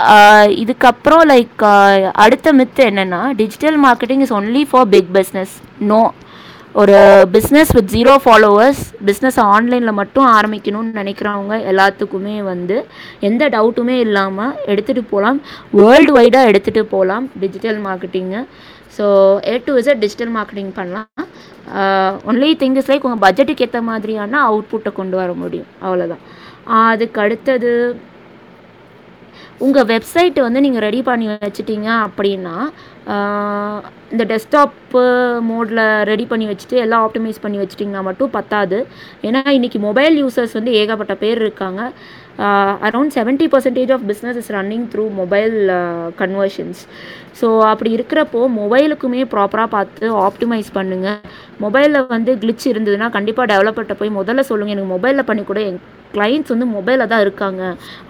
uh, 0.08 0.46
இதுக்கப்புறம் 0.62 1.24
லைக் 1.32 1.64
uh, 1.68 2.12
அடுத்த 2.24 2.54
மித்து 2.54 2.82
என்னென்னா 2.90 3.22
digital 3.34 3.78
marketing 3.86 4.22
is 4.26 4.34
only 4.40 4.64
for 4.70 4.88
big 4.90 5.10
business 5.16 5.54
no 5.84 6.02
ஒரு 6.76 6.96
business 7.32 7.72
with 7.76 7.90
zero 7.94 8.14
followers 8.24 8.82
business 9.06 9.40
ஆன்லைனில் 9.46 9.98
மட்டும் 10.00 10.28
ஆரம்பிக்கணும்னு 10.34 10.92
நினைக்கிறவங்க 10.94 11.58
எல்லாத்துக்குமே 11.72 12.36
வந்து 12.44 12.78
எந்த 13.20 13.44
டவுட்டுமே 13.50 13.96
இல்லாமல் 14.00 14.56
எடுத்துகிட்டு 14.66 15.04
போகலாம் 15.12 15.40
வேர்ல்டு 15.74 16.14
வைடாக 16.14 16.50
எடுத்துகிட்டு 16.52 16.84
போகலாம் 16.90 17.28
digital 17.40 17.80
marketing 17.86 18.42
so 18.98 19.06
A 19.48 19.56
to 19.66 19.74
Z 19.80 20.02
digital 20.04 20.34
marketing 20.36 20.74
பண்ணலாம் 20.76 21.30
ஒன்லி 22.26 22.50
திங் 22.62 22.78
இஸ் 22.82 22.92
லைக் 22.92 23.08
உங்கள் 23.10 23.24
பட்ஜெட்டுக்கு 23.24 23.66
ஏற்ற 23.68 23.80
மாதிரியான 23.84 24.42
அவுட்புட்டை 24.50 24.92
கொண்டு 24.94 25.16
வர 25.18 25.32
முடியும். 25.36 25.72
அவ்வளோதான் 25.82 26.24
அதுக்கு 26.84 27.18
அடுத்தது 27.22 27.72
உங்கள் 29.64 29.88
வெப்சைட் 29.92 30.38
வந்து 30.46 30.64
நீங்கள் 30.64 30.84
ரெடி 30.86 31.02
பண்ணி 31.10 31.28
வச்சுட்டீங்க 31.32 31.90
அப்படின்னா 32.06 32.56
இந்த 34.14 34.24
டெஸ்க்டாப்பு 34.32 35.02
மோடில் 35.50 35.82
ரெடி 36.10 36.26
பண்ணி 36.32 36.46
வச்சுட்டு 36.50 36.78
எல்லாம் 36.84 37.04
ஆப்டிமைஸ் 37.06 37.42
பண்ணி 37.44 37.58
வச்சுட்டிங்கன்னா 37.62 38.02
மட்டும் 38.08 38.34
பத்தாது. 38.36 38.78
ஏன்னா 39.28 39.42
இன்றைக்கி 39.58 39.80
மொபைல் 39.88 40.16
யூசர்ஸ் 40.22 40.56
வந்து 40.58 40.72
ஏகப்பட்ட 40.82 41.14
பேர் 41.24 41.42
இருக்காங்க. 41.46 41.82
Around 42.88 43.14
seventy 43.18 43.46
percentage 43.54 43.92
of 43.96 44.06
business 44.10 44.40
is 44.42 44.52
running 44.56 44.88
through 44.94 45.06
mobile 45.20 45.56
conversions 46.22 46.82
so 47.42 47.50
அப்படி 47.72 47.92
இருக்கிறப்போ 47.98 48.42
மொபைலுக்குமே 48.62 49.22
ப்ராப்பராக 49.34 49.70
பார்த்து 49.76 50.08
ஆப்டிமைஸ் 50.26 50.72
பண்ணுங்கள் 50.78 51.22
மொபைலில் 51.66 52.00
வந்து 52.16 52.34
கிளிச் 52.42 52.68
இருந்ததுன்னா 52.74 53.10
கண்டிப்பாக 53.18 53.48
டெவலப்பர்கிட்ட 53.54 53.98
போய் 54.02 54.18
முதல்ல 54.20 54.44
சொல்லுங்கள் 54.50 54.76
எனக்கு 54.78 54.94
மொபைலில் 54.96 55.30
பண்ணி 55.30 55.46
கூட. 55.52 55.62
என் 55.70 55.82
கிளைண்ட்ஸ் 56.16 56.54
வந்து 56.56 56.68
மொபைலில் 56.76 57.12
தான் 57.14 57.24
இருக்காங்க. 57.28 57.64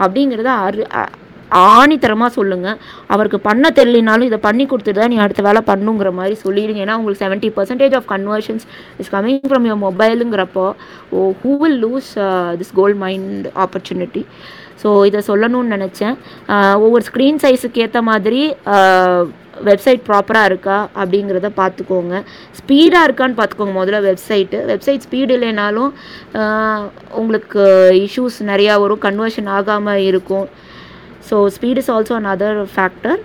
அப்படிங்கிறத 0.05 0.51
அரு 0.65 0.83
ஆணித்தரமாக 1.51 2.31
சொல்லுங்கள் 2.37 2.77
அவருக்கு 3.13 3.39
பண்ண 3.47 3.71
தெரியலனாலும் 3.79 4.29
இதை 4.29 4.39
பண்ணி 4.47 4.65
கொடுத்துட்டு 4.71 5.01
தான் 5.01 5.13
நீ 5.13 5.19
அடுத்த 5.25 5.43
வேலை 5.47 5.61
பண்ணுங்கிற 5.71 6.11
மாதிரி 6.19 6.35
சொல்லிடுங்க. 6.43 6.83
ஏன்னா 6.85 6.97
உங்களுக்கு 6.99 7.23
seventy 7.25 7.51
percentage 7.57 7.95
of 7.99 8.09
conversions 8.13 8.65
is 9.03 9.13
coming 9.15 9.41
from 9.51 9.67
your 9.69 9.83
மொபைலுங்கிறப்போ 9.87 10.67
O 11.17 11.31
who 11.43 11.53
will 11.63 11.79
lose 11.85 12.11
this 12.61 12.75
gold 12.81 13.01
mind 13.05 13.47
opportunity 13.65 14.23
so 14.81 14.89
இதை 15.09 15.19
சொல்லணும்னு 15.27 15.73
நினச்சேன். 15.75 16.15
ஒவ்வொரு 16.85 17.03
ஸ்க்ரீன் 17.09 17.39
சைஸுக்கு 17.43 17.83
ஏற்ற 17.85 17.99
மாதிரி 18.09 18.41
வெப்சைட் 19.67 20.01
ப்ராப்பராக 20.07 20.49
இருக்கா 20.49 20.77
அப்படிங்கிறத 21.01 21.49
பார்த்துக்கோங்க. 21.59 22.15
ஸ்பீடாக 22.59 23.07
இருக்கான்னு 23.07 23.37
பார்த்துக்கோங்க 23.37 23.75
முதல்ல 23.79 24.01
வெப்சைட்டு 24.07 24.57
வெப்சைட் 24.71 25.05
ஸ்பீடு 25.05 25.33
இல்லைனாலும் 25.37 25.91
உங்களுக்கு 27.21 27.63
இஷ்யூஸ் 28.05 28.39
நிறையா 28.51 28.73
வரும். 28.83 29.03
கன்வர்ஷன் 29.07 29.49
ஆகாமல் 29.57 30.03
இருக்கும். 30.09 30.47
So 31.29 31.37
speed 31.55 31.81
is 31.81 31.91
also 31.95 32.15
another 32.23 32.51
factor 32.75 33.21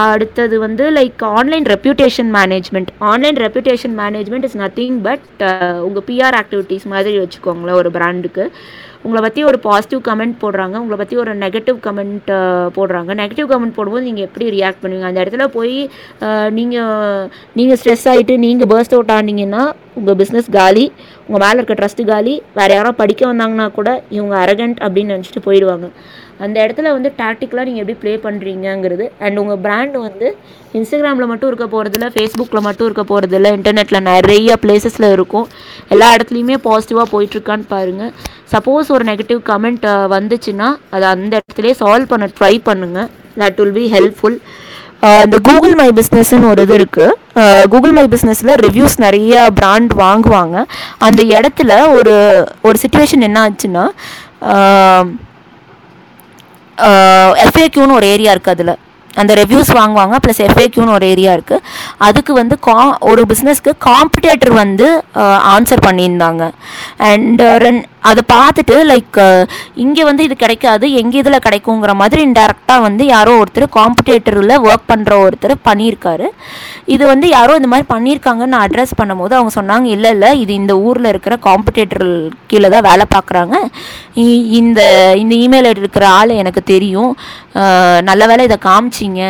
அடுத்தது 0.00 0.56
வந்து 0.64 0.84
like 0.96 1.22
online 1.36 1.66
reputation 1.74 2.30
management 2.38 2.90
online 3.10 3.38
reputation 3.44 3.94
management 4.00 4.46
is 4.48 4.58
nothing 4.62 4.98
but 5.06 5.42
உங்கள் 5.86 6.04
பிஆர் 6.08 6.36
ஆக்டிவிட்டீஸ் 6.40 6.84
மாதிரி 6.94 7.14
வச்சுக்கோங்களேன் 7.22 7.78
ஒரு 7.82 7.90
பிராண்டுக்கு 7.96 8.44
உங்களை 9.02 9.20
பற்றி 9.24 9.40
ஒரு 9.48 9.58
பாசிட்டிவ் 9.66 10.00
கமெண்ட் 10.08 10.34
போடுறாங்க 10.42 10.76
உங்களை 10.80 10.96
பற்றி 11.00 11.16
ஒரு 11.22 11.32
நெகட்டிவ் 11.42 11.76
கமெண்ட் 11.84 12.30
uh, 12.38 12.66
போடுறாங்க. 12.76 13.10
நெகட்டிவ் 13.20 13.48
கமெண்ட் 13.52 13.76
போடும்போது 13.76 14.06
நீங்கள் 14.08 14.26
எப்படி 14.28 14.46
ரியாக்ட் 14.56 14.80
பண்ணுவீங்க? 14.82 15.08
அந்த 15.10 15.22
இடத்துல 15.24 15.44
போய் 15.56 15.76
uh, 16.26 16.48
நீங்கள் 16.58 17.28
நீங்கள் 17.58 17.78
ஸ்ட்ரெஸ் 17.80 18.06
ஆகிட்டு 18.12 18.36
நீங்கள் 18.46 18.70
பர்ஸ்ட் 18.72 18.96
அவுட் 18.96 19.14
ஆனீங்கன்னா 19.18 19.62
உங்கள் 20.00 20.18
பிஸ்னஸ் 20.22 20.50
காலி 20.58 20.86
உங்கள் 21.26 21.42
மேலே 21.44 21.56
இருக்க 21.58 21.76
ட்ரஸ்ட்டு 21.80 22.08
காலி. 22.12 22.34
வேறு 22.58 22.74
யாரோ 22.78 22.92
படிக்க 23.02 23.24
வந்தாங்கன்னா 23.32 23.68
கூட 23.78 23.90
இவங்க 24.16 24.34
அரகண்ட் 24.44 24.80
அப்படின்னு 24.86 25.14
நினச்சிட்டு 25.14 25.46
போயிடுவாங்க. 25.48 25.88
அந்த 26.44 26.56
இடத்துல 26.64 26.92
வந்து 26.96 27.10
டாக்டிக்கலாக 27.20 27.66
நீங்கள் 27.68 27.82
எப்படி 27.84 27.96
ப்ளே 28.02 28.12
பண்ணுறீங்கங்கிறது 28.26 29.06
அண்ட் 29.24 29.40
உங்கள் 29.42 29.60
பிராண்ட் 29.64 29.96
வந்து 30.06 30.28
இன்ஸ்டாகிராமில் 30.78 31.30
மட்டும் 31.32 31.50
இருக்க 31.50 31.66
போகிறதில்ல 31.74 32.08
ஃபேஸ்புக்கில் 32.14 32.66
மட்டும் 32.68 32.86
இருக்க 32.88 33.04
போகிறதில்ல 33.10 33.50
இன்டர்நெட்டில் 33.58 34.06
நிறைய 34.12 34.56
பிளேசஸில் 34.64 35.08
இருக்கும். 35.16 35.46
எல்லா 35.94 36.08
இடத்துலையுமே 36.16 36.58
பாசிட்டிவாக 36.68 37.08
போயிட்டுருக்கான்னு 37.14 37.68
பாருங்கள் 37.74 38.12
சப்போஸ் 38.54 38.94
ஒரு 38.96 39.04
நெகட்டிவ் 39.10 39.42
கமெண்ட் 39.50 39.86
வந்துச்சுன்னா 40.16 40.70
அதை 40.96 41.06
அந்த 41.16 41.32
இடத்துலேயே 41.40 41.76
சால்வ் 41.82 42.10
பண்ண 42.14 42.28
ட்ரை 42.38 42.54
பண்ணுங்கள் 42.70 43.08
தட் 43.42 43.60
வில் 43.62 43.76
பி 43.80 43.86
ஹெல்ப்ஃபுல் 43.96 44.38
இந்த 45.24 45.36
கூகுள் 45.48 45.74
மை 45.80 45.88
பிஸ்னஸ்ன்னு 45.98 46.48
ஒரு 46.52 46.62
இது 46.66 46.74
இருக்குது 46.78 47.66
கூகுள் 47.72 47.92
மை 47.98 48.04
பிஸ்னஸில் 48.14 48.52
ரிவ்யூஸ் 48.64 48.96
நிறைய 49.04 49.34
பிராண்ட் 49.58 49.92
வாங்குவாங்க. 50.04 50.56
அந்த 51.06 51.20
இடத்துல 51.36 51.72
ஒரு 51.98 52.14
ஒரு 52.68 52.76
சுச்சுவேஷன் 52.84 53.26
என்ன 53.28 53.38
ஆச்சுன்னா 53.46 53.84
எஃப்ஏக்யூன்னு 57.46 57.98
ஒரு 58.00 58.06
ஏரியா 58.14 58.32
இருக்குது 58.34 58.56
அதில். 58.56 58.74
அந்த 59.20 59.32
ரிவ்யூஸ் 59.40 59.70
வாங்குவாங்க 59.78 60.16
ப்ளஸ் 60.24 60.40
எஃப்ஏக்யூன்னு 60.46 60.94
ஒரு 60.96 61.06
ஏரியா 61.12 61.32
இருக்குது 61.36 61.64
அதுக்கு 62.06 62.32
வந்து 62.38 62.56
கா 62.66 62.76
ஒரு 63.10 63.22
பிஸ்னஸ்க்கு 63.30 63.72
காம்படேட்டர் 63.86 64.52
வந்து 64.62 64.86
ஆன்சர் 65.54 65.82
பண்ணியிருந்தாங்க. 65.86 66.44
அண்ட் 67.10 67.42
ரென் 67.64 67.80
அதை 68.10 68.22
பார்த்துட்டு 68.32 68.76
லைக் 68.90 69.18
இங்கே 69.84 70.02
வந்து 70.08 70.22
இது 70.28 70.34
கிடைக்காது 70.42 70.86
எங்கே 71.00 71.18
இதில் 71.22 71.44
கிடைக்குங்கிற 71.46 71.92
மாதிரி 72.02 72.20
இன்டெரக்டாக 72.28 72.84
வந்து 72.86 73.04
யாரோ 73.14 73.32
ஒருத்தர் 73.42 73.66
காம்படேட்டரில் 73.78 74.54
ஒர்க் 74.68 74.88
பண்ணுற 74.92 75.12
ஒருத்தர் 75.26 75.54
பண்ணியிருக்காரு. 75.68 76.28
இது 76.94 77.04
வந்து 77.12 77.28
யாரோ 77.36 77.56
இந்த 77.60 77.70
மாதிரி 77.72 77.88
பண்ணியிருக்காங்கன்னு 77.94 78.62
அட்ரஸ் 78.64 78.98
பண்ணும்போது 79.00 79.36
அவங்க 79.38 79.52
சொன்னாங்க 79.58 79.88
இல்லை 79.96 80.12
இல்லை 80.16 80.30
இது 80.44 80.54
இந்த 80.62 80.76
ஊரில் 80.86 81.12
இருக்கிற 81.12 81.36
காம்படேட்டர் 81.48 82.08
கீழே 82.52 82.70
தான் 82.76 82.88
வேலை 82.90 83.06
பார்க்குறாங்க. 83.16 83.56
இந்த 84.60 84.80
இந்த 85.22 85.34
இமெயில் 85.44 85.72
இருக்கிற 85.74 86.06
ஆள் 86.18 86.40
எனக்கு 86.42 86.64
தெரியும். 86.74 87.12
நல்ல 88.10 88.22
வேலை 88.32 88.44
இதை 88.48 88.58
காமிச்சிங்க. 88.70 89.22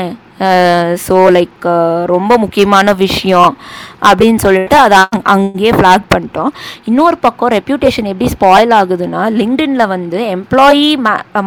ஸோ 1.08 1.30
லைக் 1.30 1.66
ரொம்ப 2.04 2.38
முக்கியமான 2.38 2.92
விஷயம் 2.92 3.56
அப்படின்னு 4.02 4.36
சொல்லிட்டு 4.36 4.76
அதை 4.76 4.98
அங்- 4.98 5.22
அங்கேயே 5.24 5.70
ஃப்ளாக் 5.70 6.04
பண்ணிட்டோம். 6.14 6.50
இன்னொரு 6.84 7.18
பக்கம் 7.18 7.48
ரெப்யூட்டேஷன் 7.48 8.04
எப்படி 8.04 8.30
ஸ்பாயில் 8.40 8.74
ஆகுதுன்னா 8.74 9.22
லிங்க்டின்ல 9.40 9.88
வந்து 9.88 10.36
எம்ப்ளாயி 10.36 10.88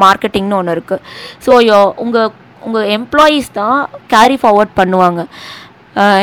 மார்க்கெட்டிங்னு 0.02 0.54
ஒன்று 0.54 0.76
இருக்குது 0.76 1.04
ஸோ 1.46 1.52
உங்கள் 1.96 2.32
உங்கள் 2.62 2.90
எம்ப்ளாயீஸ் 2.90 3.52
தான் 3.54 3.90
கேரி 4.08 4.40
ஃபார்வர்ட் 4.42 4.70
பண்ணுவாங்க. 4.76 5.22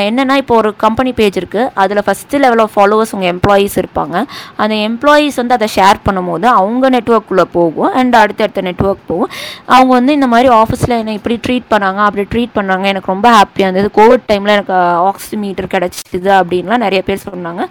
என்னென்னா 0.08 0.34
இப்போ 0.42 0.54
ஒரு 0.60 0.70
கம்பெனி 0.82 1.10
பேஜ் 1.18 1.38
இருக்குது 1.40 1.64
அதில் 1.82 2.02
ஃபஸ்ட்டு 2.06 2.40
லெவல் 2.44 2.62
ஆஃப் 2.64 2.72
ஃபாலோவர்ஸ் 2.74 3.12
உங்கள் 3.16 3.30
எம்ப்ளாயீஸ் 3.34 3.74
இருப்பாங்க. 3.82 4.16
அந்த 4.62 4.74
எம்ப்ளாயீஸ் 4.88 5.36
வந்து 5.40 5.56
அதை 5.58 5.68
ஷேர் 5.76 5.98
பண்ணும்போது 6.06 6.46
அவங்க 6.60 6.90
நெட்ஒர்க்குள்ளே 6.96 7.46
போகும். 7.56 7.90
அண்ட் 8.00 8.16
அடுத்தடுத்த 8.22 8.62
நெட்ஒர்க் 8.68 9.04
போகும். 9.10 9.30
அவங்க 9.76 9.92
வந்து 9.98 10.12
இந்த 10.18 10.28
மாதிரி 10.34 10.50
ஆஃபீஸில் 10.60 10.96
என்னை 11.00 11.14
இப்படி 11.20 11.38
ட்ரீட் 11.46 11.68
பண்ணாங்க 11.74 12.02
அப்படி 12.08 12.26
ட்ரீட் 12.34 12.56
பண்ணாங்க. 12.58 12.86
எனக்கு 12.92 13.12
ரொம்ப 13.14 13.28
ஹாப்பியாக 13.38 13.68
இருந்தது. 13.68 13.90
கோவிட் 14.00 14.26
டைமில் 14.32 14.54
எனக்கு 14.56 14.76
ஆக்சிமீட்டர் 15.10 15.70
கிடச்சிது 15.76 16.32
அப்படின்லாம் 16.40 16.84
நிறைய 16.86 17.02
பேர் 17.08 17.26
சொன்னாங்க. 17.30 17.64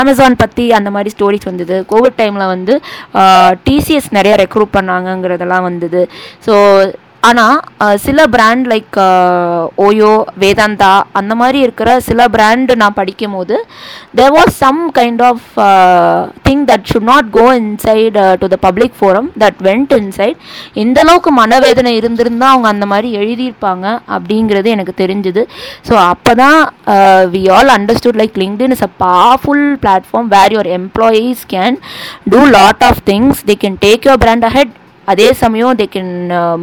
அமேசான் 0.00 0.40
பற்றி 0.44 0.66
அந்த 0.80 0.90
மாதிரி 0.96 1.12
ஸ்டோரிஸ் 1.16 1.50
வந்தது. 1.52 1.78
கோவிட் 1.94 2.18
டைமில் 2.22 2.52
வந்து 2.54 2.74
டிசிஎஸ் 3.68 4.10
நிறைய 4.18 4.34
ரெக்ரூட் 4.44 4.76
பண்ணாங்கங்கிறதெல்லாம் 4.78 5.66
வந்தது. 5.70 6.02
ஸோ 6.46 6.54
ஆனால் 7.22 7.58
சில 8.04 8.20
பிராண்ட் 8.26 8.66
லைக் 8.70 8.96
ஓயோ 9.84 10.12
வேதாந்தா 10.42 10.90
அந்த 11.18 11.32
மாதிரி 11.34 11.58
இருக்கிற 11.66 11.90
சில 12.08 12.26
பிராண்டு 12.34 12.74
நான் 12.80 12.96
படிக்கும் 12.96 13.36
போது 13.36 13.56
there 14.14 14.34
was 14.36 14.54
some 14.64 14.80
kind 14.98 15.22
of 15.28 15.44
thing 16.48 16.64
that 16.70 16.88
should 16.90 17.08
not 17.10 17.28
go 17.38 17.46
inside 17.60 18.18
to 18.42 18.48
the 18.54 18.58
public 18.66 18.96
forum 19.00 19.28
that 19.44 19.60
went 19.68 19.94
inside 20.00 20.40
எந்த 20.84 21.00
அளவுக்கு 21.04 21.32
மனவேதனை 21.40 21.92
இருந்திருந்தா 22.00 22.48
அவங்க 22.54 22.70
அந்த 22.74 22.88
மாதிரி 22.92 23.10
எழுதியிருப்பாங்க 23.20 23.86
அப்படிங்கிறது 24.16 24.74
எனக்கு 24.76 24.94
தெரிஞ்சுது. 25.02 25.44
ஸோ 25.88 25.94
அப்போ 26.10 26.34
தான் 26.42 26.60
we 27.36 27.44
all 27.56 27.72
understood 27.78 28.20
like 28.22 28.36
LinkedIn 28.44 28.76
is 28.78 28.86
a 28.90 28.92
powerful 29.06 29.66
platform 29.84 30.30
where 30.36 30.54
your 30.56 30.72
employees 30.80 31.42
can 31.56 31.78
do 32.34 32.42
lot 32.58 32.84
of 32.90 33.02
things 33.12 33.42
they 33.50 33.56
can 33.64 33.80
take 33.86 34.06
your 34.08 34.22
brand 34.26 34.48
ahead 34.50 34.72
அதே 35.10 35.28
சமயம் 35.42 35.78
they 35.80 35.86
can 35.94 36.14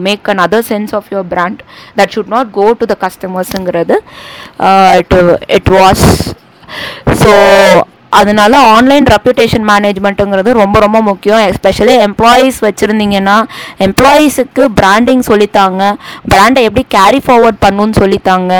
make 0.07 0.29
an 0.33 0.43
other 0.45 0.67
sense 0.71 0.93
of 0.99 1.09
your 1.13 1.29
brand 1.35 1.61
that 1.99 2.13
should 2.15 2.33
not 2.35 2.51
go 2.59 2.65
to 2.81 2.87
the 2.93 2.97
கஸ்டமர்ஸுங்கிறது 3.05 3.97
it 5.01 5.15
it 5.59 5.71
was 5.79 6.05
so 7.23 7.31
அதனால 8.17 8.53
online 8.75 9.07
reputation 9.13 9.65
மேனேஜ்மெண்ட்டுங்கிறது 9.69 10.51
ரொம்ப 10.61 10.77
ரொம்ப 10.83 10.99
முக்கியம். 11.09 11.41
Especially 11.49 11.95
employees 12.05 12.57
வச்சுருந்தீங்கன்னா 12.67 13.35
எம்ப்ளாயீஸுக்கு 13.85 14.63
branding 14.79 15.23
சொல்லித்தாங்க. 15.29 15.81
பிராண்டை 16.31 16.61
எப்படி 16.67 16.83
கேரி 16.97 17.19
ஃபார்வர்ட் 17.25 17.61
பண்ணுன்னு 17.65 17.99
சொல்லித்தாங்க. 18.01 18.53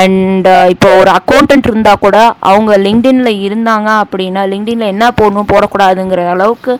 அண்ட் 0.00 0.48
uh, 0.54 0.66
இப்போ 0.74 0.88
ஒரு 1.00 1.10
அக்கௌண்டன்ட் 1.18 1.68
இருந்தால் 1.70 2.02
கூட 2.04 2.18
அவங்க 2.50 2.72
லிங்க்டின்ல 2.86 3.32
இருந்தாங்க 3.46 3.88
அப்படின்னா 4.02 4.44
லிங்க்டின்ல 4.52 4.88
என்ன 4.94 5.08
போடணும் 5.20 5.50
போடக்கூடாதுங்கிற 5.52 6.24
அளவுக்கு 6.34 6.72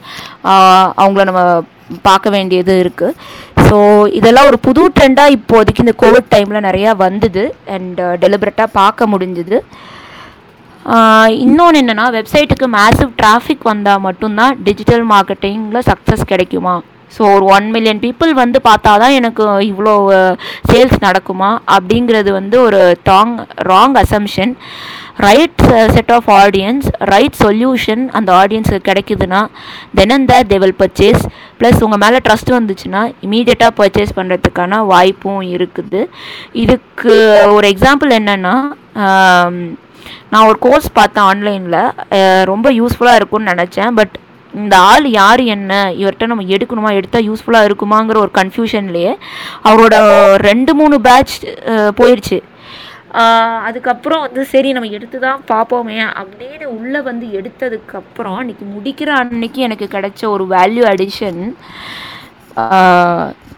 uh, 0.53 0.85
அவங்கள 1.03 1.25
நம்ம 1.31 1.45
பார்க்க 2.03 2.35
வேண்டியது 2.37 2.75
இருக்குது 2.83 3.17
ஸோ 3.67 3.79
இதெல்லாம் 4.19 4.49
ஒரு 4.51 4.59
புது 4.67 4.83
ட்ரெண்டாக 4.97 5.35
இப்போதைக்கு 5.37 5.85
இந்த 5.85 5.95
கோவிட் 6.03 6.31
டைமில் 6.35 6.67
நிறையா 6.69 6.91
வந்தது. 7.05 7.45
அண்ட் 7.75 8.01
டெலிபரேட்டாக 8.23 8.69
uh, 8.71 8.77
பார்க்க 8.81 9.13
முடிஞ்சுது. 9.13 9.59
இன்னொன்று 11.45 11.81
என்னென்னா 11.81 12.07
வெப்சைட்டுக்கு 12.17 12.67
மேசிவ் 12.77 13.11
டிராஃபிக் 13.21 13.69
வந்தால் 13.73 14.05
மட்டும்தான் 14.07 14.57
டிஜிட்டல் 14.69 15.05
மார்க்கெட்டிங்கில் 15.13 15.87
சக்ஸஸ் 15.91 16.25
கிடைக்குமா? 16.33 16.75
ஸோ 17.17 17.23
ஒரு 17.35 17.45
ஒன் 17.57 17.67
மில்லியன் 17.75 18.03
பீப்புள் 18.05 18.33
வந்து 18.43 18.59
பார்த்தா 18.69 18.93
தான் 19.03 19.17
எனக்கு 19.21 19.45
இவ்வளோ 19.71 19.95
சேல்ஸ் 20.71 20.99
uh, 20.99 21.05
நடக்குமா? 21.07 21.51
அப்படிங்கிறது 21.77 22.33
வந்து 22.41 22.59
ஒரு 22.67 22.81
Tang 23.11 23.37
wrong 23.73 23.97
assumption 24.03 24.55
right 25.27 25.63
set 25.95 26.13
of 26.17 26.29
audience 26.43 26.87
right 27.13 27.37
solution 27.43 28.03
அந்த 28.19 28.31
ஆடியன்ஸுக்கு 28.43 28.89
கிடைக்குதுன்னா 28.91 29.41
then 29.99 30.15
and 30.17 30.29
that 30.33 30.51
they 30.53 30.59
will 30.65 30.79
purchase 30.83 31.23
plus 31.61 31.83
உங்கள் 31.87 32.03
மேலே 32.05 32.21
ட்ரஸ்ட் 32.27 32.53
வந்துச்சுன்னா 32.59 33.03
இமீடியட்டாக 33.27 33.73
பர்ச்சேஸ் 33.81 34.17
பண்ணுறதுக்கான 34.19 34.81
வாய்ப்பும் 34.93 35.43
இருக்குது. 35.55 36.03
இதுக்கு 36.65 37.15
ஒரு 37.57 37.69
எக்ஸாம்பிள் 37.75 38.17
என்னென்னா 38.21 38.57
நான் 40.33 40.47
ஒரு 40.51 40.59
கோர்ஸ் 40.67 40.89
பார்த்தேன் 40.93 41.27
ஆன்லைனில் 41.31 41.81
ரொம்ப 42.51 42.71
யூஸ்ஃபுல்லாக 42.81 43.19
இருக்கும்னு 43.21 43.53
நினச்சேன். 43.55 43.93
பட் 43.99 44.15
இந்த 44.61 44.75
ஆள் 44.91 45.07
யார் 45.11 45.41
என்ன 45.55 45.73
இவர்கிட்ட 46.01 46.27
நம்ம 46.31 46.47
எடுக்கணுமா 46.55 46.91
எடுத்தால் 46.99 47.27
யூஸ்ஃபுல்லாக 47.29 47.69
இருக்குமாங்கிற 47.69 48.17
ஒரு 48.25 48.33
கன்ஃபியூஷன்லேயே 48.41 49.13
அவரோட 49.69 49.95
ரெண்டு 50.49 50.75
மூணு 50.81 50.97
பேட்ச் 51.07 51.37
போயிடுச்சு 52.01 52.39
அதுக்கப்புறம் 53.63 54.21
வந்து 54.21 54.43
சரி 54.45 54.69
நம்ம 54.73 54.91
எடுத்து 54.91 55.19
தான் 55.19 55.41
பார்ப்போமே 55.49 55.99
அப்படின்னு 56.15 56.67
உள்ளே 56.77 57.01
வந்து 57.01 57.27
எடுத்ததுக்கப்புறம் 57.33 58.39
அன்றைக்கி 58.39 58.67
முடிக்கிற 58.73 59.11
அன்னைக்கு 59.15 59.61
எனக்கு 59.63 59.89
கிடைச்ச 59.89 60.23
ஒரு 60.27 60.47
வேல்யூ 60.49 60.85
அடிஷன் 60.85 61.43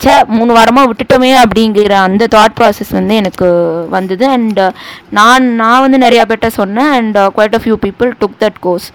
சே 0.02 0.12
மூணு 0.36 0.52
வாரமாக 0.56 0.88
விட்டுட்டோமே 0.90 1.30
அப்படிங்கிற 1.42 1.94
அந்த 2.06 2.24
தாட் 2.34 2.54
ப்ராசஸ் 2.58 2.92
வந்து 2.96 3.14
எனக்கு 3.22 3.46
வந்தது. 3.94 4.24
அண்ட் 4.36 4.58
uh, 4.64 4.70
நான் 5.18 5.44
நான் 5.60 5.82
வந்து 5.84 5.98
நிறையா 6.04 6.24
பேர்ட்ட 6.30 6.48
சொன்னேன். 6.58 6.90
And 6.98 7.18
quite 7.36 7.56
a 7.58 7.60
few 7.64 7.76
people 7.84 8.10
took 8.22 8.38
that 8.42 8.58
course 8.66 8.88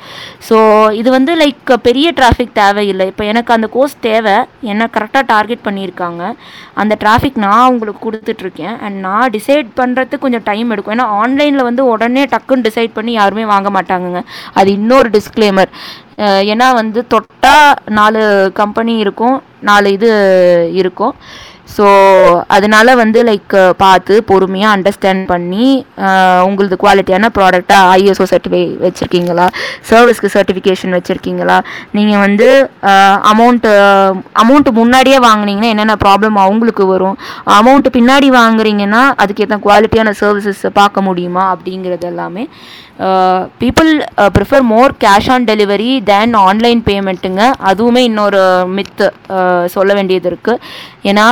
so 0.50 0.58
இது 1.00 1.10
வந்து 1.18 1.34
லைக் 1.44 1.72
பெரிய 1.88 2.08
டிராஃபிக் 2.20 2.53
தேவையில்லை. 2.62 3.08
இப்போ 3.12 3.25
எனக்கு 3.32 3.53
அந்த 3.58 3.70
கோர்ஸ் 3.75 3.96
தேவை. 4.08 4.36
என்ன 4.74 4.89
கரெக்டாக 4.98 5.25
டார்கெட் 5.34 5.65
பண்ணியிருக்காங்க. 5.68 6.24
அந்த 6.84 6.94
டிராஃபிக் 7.06 7.39
நான் 7.46 7.70
உங்களுக்கு 7.74 8.03
கொடுத்துட்ருக்கேன். 8.08 8.75
அண்ட் 8.86 9.00
நான் 9.08 9.34
டிசைட் 9.38 9.72
பண்ணுறதுக்கு 9.82 10.25
கொஞ்சம் 10.25 10.46
டைம் 10.51 10.72
எடுக்கும். 10.75 10.96
ஏன்னா 10.98 11.08
ஆன்லைனில் 11.22 11.68
வந்து 11.70 11.86
உடனே 11.94 12.25
டக்குன்னு 12.36 12.68
டிசைட் 12.70 12.96
பண்ணி 13.00 13.13
யாருமே 13.22 13.46
வாங்க 13.53 13.70
மாட்டாங்கங்க. 13.77 14.22
அது 14.60 14.70
இன்னொரு 14.79 15.10
டிஸ்க்ளைமர் 15.18 15.74
ஏன்னா 16.54 16.68
வந்து 16.82 17.00
தொட்டால் 17.14 17.78
நாலு 18.00 18.24
கம்பெனி 18.62 18.96
இருக்கும் 19.06 19.38
நாலு 19.70 19.88
இது 19.98 20.10
இருக்கும். 20.82 21.16
ஸோ 21.74 21.88
அதனால 22.56 22.94
வந்து 23.00 23.20
லைக் 23.28 23.54
பார்த்து 23.82 24.14
பொறுமையாக 24.30 24.76
அண்டர்ஸ்டாண்ட் 24.76 25.24
பண்ணி 25.32 25.66
உங்களது 26.48 26.76
குவாலிட்டியான 26.84 27.30
ப்ராடக்டாக 27.36 27.92
ஐஎஸ்ஓ 27.98 28.26
சர்டிஃபை 28.32 28.62
வச்சுருக்கீங்களா? 28.86 29.46
சர்வீஸ்க்கு 29.90 30.34
சர்டிஃபிகேஷன் 30.36 30.96
வச்சுருக்கீங்களா? 30.98 31.58
நீங்கள் 31.98 32.24
வந்து 32.26 32.48
அமௌண்ட்டு 33.32 33.72
அமௌண்ட்டு 34.44 34.74
முன்னாடியே 34.82 35.20
வாங்குனீங்கன்னா 35.28 35.72
என்னென்ன 35.76 35.98
ப்ராப்ளம் 36.06 36.42
அவங்களுக்கு 36.46 36.86
வரும்? 36.94 37.18
அமௌண்ட்டு 37.60 37.96
பின்னாடி 38.00 38.30
வாங்குறீங்கன்னா 38.42 39.04
அதுக்கேற்ற 39.24 39.60
குவாலிட்டியான 39.68 40.16
சர்வீசஸ் 40.24 40.66
பார்க்க 40.82 41.08
முடியுமா? 41.10 41.46
அப்படிங்கிறது 41.56 42.08
எல்லாமே. 42.14 42.46
People 43.60 43.91
prefer 44.36 44.63
more 44.72 44.94
cash 45.03 45.29
on 45.34 45.46
delivery 45.50 45.89
than 46.10 46.34
online 46.48 46.82
பேமெண்ட்டுங்க 46.88 47.44
அதுவுமே 47.70 48.01
இன்னொரு 48.10 48.41
மித்து 48.77 49.06
uh, 49.38 49.63
சொல்ல 49.75 49.94
வேண்டியது 49.98 50.27
இருக்குது 50.32 50.62
ஏன்னா 51.10 51.27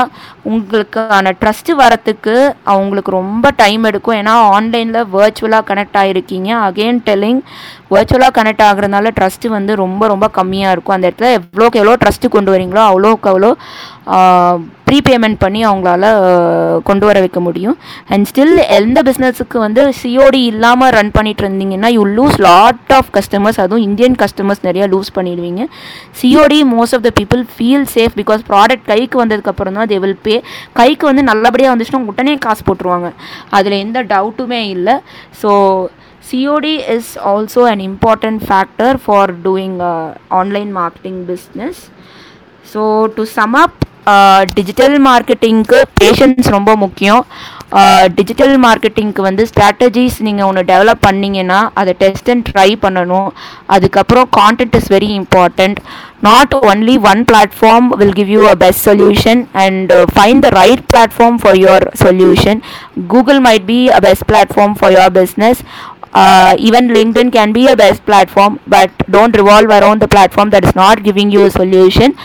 உங்களுக்கான 0.51 1.33
ட்ரஸ்ட்டு 1.41 1.73
வரத்துக்கு 1.81 2.35
அவங்களுக்கு 2.73 3.11
ரொம்ப 3.17 3.51
டைம் 3.61 3.83
எடுக்கும். 3.89 4.17
ஏன்னா 4.21 4.35
ஆன்லைனில் 4.55 5.09
வர்ச்சுவலாக 5.15 5.67
கனெக்ட் 5.69 5.97
ஆகிருக்கீங்க 6.01 6.49
அகெயின் 6.67 7.01
டெல்லிங் 7.09 7.41
வர்ச்சுவலாக 7.95 8.35
கனெக்ட் 8.39 8.63
ஆகுறதுனால 8.69 9.11
ட்ரஸ்ட்டு 9.19 9.53
வந்து 9.57 9.75
ரொம்ப 9.83 10.07
ரொம்ப 10.13 10.29
கம்மியாக 10.39 10.75
இருக்கும். 10.75 10.97
அந்த 10.97 11.09
இடத்துல 11.09 11.31
எவ்வளோக்கு 11.39 11.81
எவ்வளோ 11.81 11.97
ட்ரஸ்ட்டு 12.03 12.33
கொண்டு 12.37 12.53
வரீங்களோ 12.55 12.83
அவ்வளோக்கு 12.91 13.29
அவ்வளோ 13.33 13.51
ப்ரீபேமெண்ட் 14.87 15.37
பண்ணி 15.41 15.61
அவங்களால 15.69 16.03
கொண்டு 16.89 17.05
வர 17.07 17.17
வைக்க 17.23 17.39
முடியும். 17.47 17.75
அண்ட் 18.11 18.27
ஸ்டில் 18.29 18.53
எந்த 18.77 18.99
பிஸ்னஸுக்கு 19.07 19.57
வந்து 19.63 19.81
சிஓடி 20.01 20.41
இல்லாமல் 20.51 20.91
ரன் 20.97 21.11
பண்ணிட்டு 21.17 21.43
இருந்தீங்கன்னா 21.45 21.89
you 21.95 22.03
lose 22.19 22.37
lot 22.47 22.93
of 22.97 23.09
customers 23.17 23.59
அதுவும் 23.63 23.85
இந்தியன் 23.87 24.17
கஸ்டமர்ஸ் 24.23 24.63
நிறையா 24.67 24.87
லூஸ் 24.93 25.11
பண்ணிடுவீங்க. 25.17 25.65
COD 26.21 26.59
most 26.75 26.97
of 26.97 27.05
the 27.07 27.11
people 27.19 27.43
feel 27.55 27.85
safe 27.95 28.15
because 28.21 28.43
product 28.51 28.87
கைக்கு 28.93 29.19
வந்ததுக்கப்புறம் 29.23 29.77
தான் 29.79 29.91
தே 29.93 29.99
வில் 30.05 30.21
பே 30.27 30.37
கைக்கு 30.81 31.05
வந்து 31.09 31.25
நல்லபடியாக 31.31 31.73
வந்துச்சுன்னா 31.75 32.03
உடனே 32.13 32.35
காசு 32.47 32.63
போட்டுருவாங்க. 32.69 33.11
அதில் 33.59 33.81
எந்த 33.83 34.01
டவுட்டுமே 34.13 34.61
இல்லை. 34.75 34.97
So 35.41 35.51
COD 36.29 36.75
is 36.95 37.11
also 37.33 37.61
an 37.73 37.83
important 37.89 38.41
factor 38.47 38.97
for 39.03 39.31
doing 39.45 39.77
online 40.39 40.71
marketing 40.79 41.21
business. 41.29 41.81
So 42.73 42.81
to 43.17 43.25
sum 43.37 43.55
up 43.65 43.77
digital 44.57 44.97
மார்க்கெட்டிங்க்கு 45.07 45.77
patience 46.01 46.47
ரொம்ப 46.55 46.71
முக்கியம். 46.83 47.23
டிஜிட்டல் 48.17 48.53
மார்க்கெட்டிங்க்கு 48.65 49.21
வந்து 49.27 49.43
ஸ்ட்ராட்டஜிஸ் 49.49 50.17
நீங்கள் 50.27 50.47
ஒன்று 50.49 50.61
டெவலப் 50.69 51.01
பண்ணிங்கன்னா 51.07 51.57
அதை 51.79 51.93
டெஸ்ட் 52.03 52.29
அண்ட் 52.33 52.45
ட்ரை 52.49 52.69
பண்ணணும். 52.85 53.27
அதுக்கப்புறம் 53.75 54.27
content 54.37 54.77
is 54.79 54.89
very 54.95 55.09
important 55.21 55.79
not 56.27 56.53
only 56.69 56.95
one 57.11 57.21
platform 57.31 57.89
will 58.01 58.15
give 58.19 58.31
you 58.35 58.43
a 58.53 58.55
best 58.63 58.85
solution 58.89 59.41
and 59.65 59.91
find 60.13 60.43
the 60.45 60.51
right 60.61 60.85
platform 60.93 61.39
for 61.43 61.59
your 61.63 61.85
solution 62.03 62.61
Google 63.15 63.41
might 63.47 63.67
be 63.73 63.79
a 63.97 64.01
best 64.07 64.27
platform 64.31 64.77
for 64.79 64.95
your 64.97 65.13
business 65.19 65.61
uh, 66.13 66.55
even 66.57 66.89
linkedin 66.89 67.31
can 67.31 67.51
be 67.51 67.67
a 67.67 67.75
best 67.75 68.05
platform 68.05 68.59
but 68.67 68.91
don't 69.09 69.35
revolve 69.35 69.69
around 69.69 70.01
the 70.01 70.07
platform 70.07 70.49
that 70.51 70.65
is 70.65 70.75
not 70.75 71.03
giving 71.03 71.31
you 71.31 71.43
a 71.45 71.51
solution. 71.51 72.15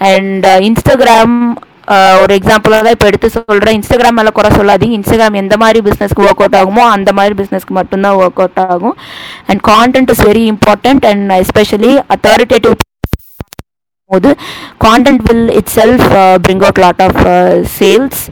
And 0.00 0.44
uh, 0.44 0.58
instagram 0.70 1.30
uh, 1.94 2.14
ஒரு 2.22 2.32
எக்ஸாம்பிளாக 2.38 2.82
தான் 2.86 2.94
இப்போ 2.96 3.06
எடுத்து 3.10 3.28
சொல்கிறேன் 3.36 3.76
Instagram 3.78 4.16
மேலே 4.18 4.30
குறை 4.38 4.50
சொல்லாதீங்க. 4.58 4.94
Instagram 4.98 5.40
எந்த 5.42 5.56
மாதிரி 5.62 5.80
பிஸ்னஸ்க்கு 5.88 6.26
ஒர்க் 6.28 6.42
அவுட் 6.44 6.58
ஆகுமோ 6.60 6.84
அந்த 6.96 7.12
மாதிரி 7.18 7.34
பிஸ்னஸ்க்கு 7.42 7.74
மட்டும்தான் 7.80 8.18
ஒர்க் 8.22 8.40
அவுட் 8.44 8.62
ஆகும். 8.74 8.96
And 9.50 9.62
content 9.72 10.12
is 10.14 10.24
very 10.30 10.44
important 10.54 11.06
and 11.10 11.32
especially 11.42 11.92
authoritative 12.16 12.76
போது 14.12 14.30
content 14.84 15.22
will 15.28 15.50
itself 15.78 16.06
bring 16.44 16.62
out 16.66 16.80
lot 16.84 17.02
of 17.06 17.20
sales 17.78 18.22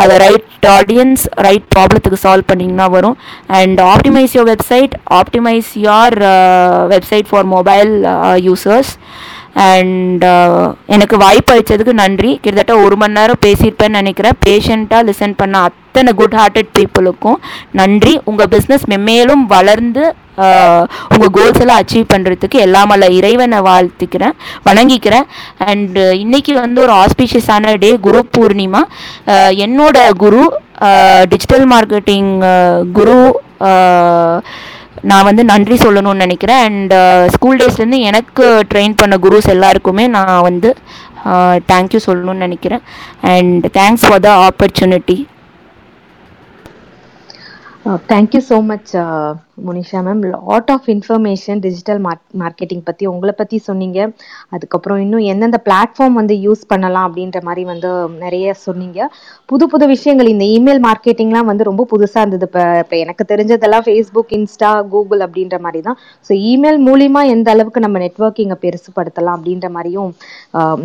அதை 0.00 0.14
ரைட் 0.24 0.66
ஆடியன்ஸ் 0.78 1.22
ரைட் 1.46 1.66
ப்ராப்ளத்துக்கு 1.74 2.18
சால்வ் 2.24 2.48
பண்ணிங்கன்னா 2.50 2.86
வரும். 2.96 3.16
And 3.58 3.78
optimise 3.92 4.34
your 4.38 4.50
website 4.54 4.92
optimise 5.20 5.70
your 5.86 6.16
website 6.94 7.28
for 7.30 7.48
mobile 7.54 7.92
users 8.48 8.92
and 9.70 10.24
எனக்கு 10.94 11.16
வாய்ப்பு 11.24 11.52
அளித்ததுக்கு 11.54 11.94
நன்றி. 12.02 12.32
கிட்டத்தட்ட 12.44 12.74
ஒரு 12.86 12.96
மணி 13.02 13.16
நேரம் 13.18 13.42
பேசியிருப்பேன்னு 13.46 13.98
நினைக்கிறேன். 14.00 14.38
பேஷண்ட்டாக 14.46 15.06
லிசன் 15.10 15.36
பண்ண 15.40 15.56
அத்தனை 15.68 16.12
குட் 16.20 16.36
ஹார்ட்டட் 16.40 16.70
பீப்புளுக்கும் 16.78 17.38
நன்றி. 17.80 18.14
உங்கள் 18.30 18.50
பிஸ்னஸ் 18.54 18.86
மென்மேலும் 18.92 19.44
வளர்ந்து 19.56 20.04
உங்கள் 21.14 21.32
கோல்ஸ் 21.36 21.60
எல்லாம் 21.64 21.80
அச்சீவ் 21.82 22.12
பண்ணுறதுக்கு 22.12 22.58
எல்லாம் 22.66 22.94
இறைவனை 23.18 23.58
வாழ்த்துக்கிறேன் 23.68 24.36
வணங்கிக்கிறேன். 24.68 25.26
அண்டு 25.70 26.04
இன்னைக்கு 26.24 26.54
வந்து 26.64 26.80
ஒரு 26.86 26.94
ஆஸ்பீஷியஸான 27.02 27.74
டே 27.84 27.90
குரு 28.06 28.22
பூர்ணிமா. 28.36 28.82
என்னோட 29.66 29.98
குரு 30.24 30.42
டிஜிட்டல் 31.32 31.66
மார்க்கெட்டிங் 31.74 32.30
குரு 32.98 33.18
நான் 35.10 35.26
வந்து 35.28 35.42
நன்றி 35.50 35.76
சொல்லணும்னு 35.82 36.24
நினைக்கிறேன். 36.24 36.62
அண்ட் 36.66 36.94
ஸ்கூல் 37.34 37.58
டேஸ்லேருந்து 37.60 37.98
எனக்கு 38.10 38.44
ட்ரெயின் 38.70 38.98
பண்ண 39.00 39.14
குருஸ் 39.24 39.48
எல்லாருக்குமே 39.54 40.04
நான் 40.16 40.44
வந்து 40.48 40.70
தேங்க்யூ 41.70 42.00
சொல்லணும்னு 42.06 42.44
நினைக்கிறேன். 42.46 42.82
And 43.34 43.64
thanks 43.78 44.06
for 44.06 44.22
the 44.28 44.30
opportunity 44.48 45.18
thank you 48.12 48.42
so 48.50 48.58
much 48.70 48.92
Munisha 49.66 50.00
ma'am 50.06 50.22
lot 50.32 50.70
of 50.74 50.88
information 50.94 51.60
digital 51.66 52.00
mark 52.06 52.24
marketing 52.42 52.82
பற்றி 52.88 53.04
உங்களை 53.12 53.32
பற்றி 53.38 53.56
சொன்னீங்க. 53.68 53.98
அதுக்கப்புறம் 54.54 55.00
இன்னும் 55.04 55.24
எந்தெந்த 55.32 55.58
பிளாட்ஃபார்ம் 55.68 56.18
வந்து 56.20 56.34
யூஸ் 56.46 56.62
பண்ணலாம் 56.72 57.06
அப்படின்ற 57.08 57.40
மாதிரி 57.46 57.62
வந்து 57.70 57.90
நிறைய 58.24 58.54
சொன்னீங்க. 58.66 59.08
புது 59.50 59.66
புது 59.72 59.86
விஷயங்கள் 59.94 60.32
இந்த 60.34 60.46
இமெயில் 60.56 60.82
மார்க்கெட்டிங்லாம் 60.88 61.48
வந்து 61.50 61.68
ரொம்ப 61.70 61.86
புதுசாக 61.92 62.24
இருந்தது. 62.24 62.48
இப்போ 62.50 62.64
இப்போ 62.82 62.96
எனக்கு 63.04 63.24
தெரிஞ்சதெல்லாம் 63.32 63.86
ஃபேஸ்புக் 63.88 64.34
இன்ஸ்டா 64.38 64.72
கூகுள் 64.94 65.24
அப்படின்ற 65.28 65.58
மாதிரி 65.66 65.82
தான். 65.88 65.98
ஸோ 66.28 66.32
இமெயில் 66.52 66.80
மூலிமா 66.88 67.22
எந்த 67.36 67.50
அளவுக்கு 67.56 67.84
நம்ம 67.86 68.04
நெட்ஒர்க்கிங்கை 68.04 68.58
பெருசுப்படுத்தலாம் 68.66 69.36
அப்படின்ற 69.38 69.68
மாதிரியும் 69.78 70.12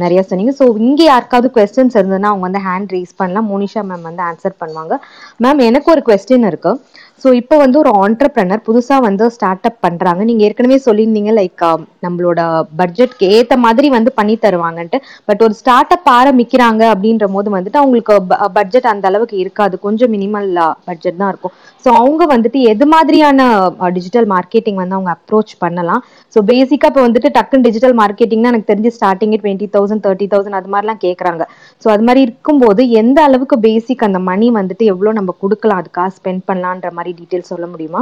நிறைய 0.05 0.21
சொன்னீங்க. 0.31 0.55
ஸோ 0.61 0.65
இங்கே 0.87 1.05
யாருக்காவது 1.11 1.49
கொஸ்டின்ஸ் 1.59 1.99
இருந்ததுன்னா 1.99 2.31
அவங்க 2.33 2.45
வந்து 2.49 2.63
ஹேண்ட் 2.69 2.93
ரீஸ் 2.97 3.13
பண்ணலாம். 3.21 3.49
மோனிஷா 3.53 3.83
மேம் 3.91 4.09
வந்து 4.09 4.25
ஆன்சர் 4.29 4.59
பண்ணுவாங்க. 4.63 4.93
மேம் 5.45 5.67
எனக்கு 5.69 5.89
ஒரு 5.95 6.03
கொஸ்டின் 6.09 6.49
இருக்கு. 6.51 6.73
ஸோ 7.23 7.29
இப்போ 7.39 7.55
வந்து 7.61 7.77
ஒரு 7.81 7.91
ஆண்டர்பிரனர் 8.03 8.61
புதுசாக 8.67 9.01
வந்து 9.05 9.23
ஸ்டார்ட் 9.35 9.65
அப் 9.69 9.81
பண்ணுறாங்க 9.85 10.21
நீங்கள் 10.29 10.45
ஏற்கனவே 10.47 10.77
சொல்லியிருந்தீங்க 10.85 11.31
லைக் 11.39 11.63
um, 11.67 11.81
நம்மளோட 12.05 12.39
பட்ஜெட்க்கு 12.79 13.25
ஏற்ற 13.37 13.55
மாதிரி 13.65 13.87
வந்து 13.95 14.11
பண்ணி 14.19 14.35
தருவாங்கன்ட்டு. 14.45 14.99
பட் 15.29 15.41
ஒரு 15.45 15.53
ஸ்டார்ட் 15.59 15.93
அப் 15.95 16.09
ஆரம்பிக்கிறாங்க 16.19 16.81
அப்படின்ற 16.93 17.27
போது 17.35 17.49
வந்துட்டு 17.55 17.79
அவங்களுக்கு 17.81 18.15
பட்ஜெட் 18.57 18.87
அந்த 18.93 19.05
அளவுக்கு 19.11 19.35
இருக்காது. 19.43 19.77
கொஞ்சம் 19.85 20.11
மினிமல் 20.15 20.49
பட்ஜெட் 20.89 21.15
uh, 21.15 21.21
தான் 21.21 21.31
இருக்கும். 21.33 21.53
ஸோ 21.85 21.89
அவங்க 21.99 22.23
வந்துட்டு 22.33 22.61
எது 22.71 22.87
மாதிரியான 22.93 23.39
uh, 23.59 23.91
டிஜிட்டல் 23.97 24.29
மார்க்கெட்டிங் 24.33 24.81
வந்து 24.83 24.97
அவங்க 24.97 25.13
அப்ரோச் 25.17 25.53
பண்ணலாம். 25.63 26.01
ஸோ 26.35 26.41
பேசிக்காக 26.51 26.91
இப்போ 26.91 27.03
வந்துட்டு 27.05 27.29
டக்குன்னு 27.37 27.67
டிஜிட்டல் 27.67 27.95
மார்க்கெட்டிங்னா 28.01 28.51
எனக்கு 28.53 28.69
தெரிஞ்சு 28.69 28.93
ஸ்டார்டிங்கே 28.97 29.39
டுவெண்ட்டி 29.41 29.69
தௌசண்ட் 29.75 30.05
தேர்ட்டி 30.05 30.27
தௌசண்ட் 30.33 30.59
அது 30.59 30.73
மாதிரிலாம் 30.73 31.01
கேட்குறாங்க 31.05 31.43
ஸோ 31.85 31.87
அது 31.93 32.05
மாதிரி 32.07 32.21
இருக்கும்போது 32.27 32.81
எந்த 33.01 33.19
அளவுக்கு 33.27 33.57
பேசிக் 33.65 34.07
அந்த 34.07 34.21
மணி 34.29 34.49
வந்துட்டு 34.59 34.83
எவ்வளோ 34.93 35.13
நம்ம 35.19 35.35
கொடுக்கலாம் 35.41 35.81
அதுக்காக 35.81 36.11
ஸ்பெண்ட் 36.17 36.45
பண்ணலான்ற 36.49 36.89
மாதிரி 36.91 37.10
டீட்டெயில் 37.19 37.49
சொல்ல 37.51 37.65
முடியுமா? 37.67 38.01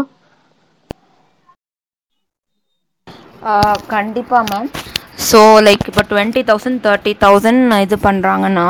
கண்டிப்பாக 3.93 4.43
மேம் 4.49 4.69
ஸோ 5.27 5.39
லைக் 5.65 5.83
இப்போ 5.87 6.03
டுவெண்ட்டி 6.11 6.41
தௌசண்ட் 6.49 6.79
தேர்ட்டி 6.85 7.13
தௌசண்ட் 7.21 7.73
இது 7.85 7.97
பண்ணுறாங்கன்னா 8.07 8.67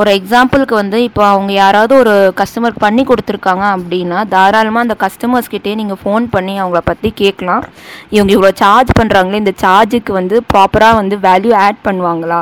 ஒரு 0.00 0.10
எக்ஸாம்பிளுக்கு 0.18 0.74
வந்து 0.80 0.98
இப்போ 1.06 1.22
அவங்க 1.30 1.50
யாராவது 1.60 1.92
ஒரு 2.00 2.14
கஸ்டமர் 2.40 2.74
பண்ணி 2.82 3.02
கொடுத்துருக்காங்க 3.10 3.64
அப்படின்னா 3.76 4.18
தாராளமாக 4.34 4.84
அந்த 4.86 4.96
கஸ்டமர்ஸ்கிட்டே 5.04 5.72
நீங்கள் 5.80 6.00
ஃபோன் 6.02 6.24
பண்ணி 6.34 6.54
அவங்கள 6.62 6.80
பற்றி 6.90 7.10
கேட்கலாம். 7.22 7.64
இவங்க 8.16 8.30
இவ்வளோ 8.36 8.52
சார்ஜ் 8.62 8.92
பண்ணுறாங்களே 9.00 9.40
இந்த 9.42 9.54
சார்ஜுக்கு 9.64 10.12
வந்து 10.20 10.38
ப்ராப்பராக 10.52 10.98
வந்து 11.00 11.18
வேல்யூ 11.26 11.54
ஆட் 11.64 11.80
பண்ணுவாங்களா? 11.88 12.40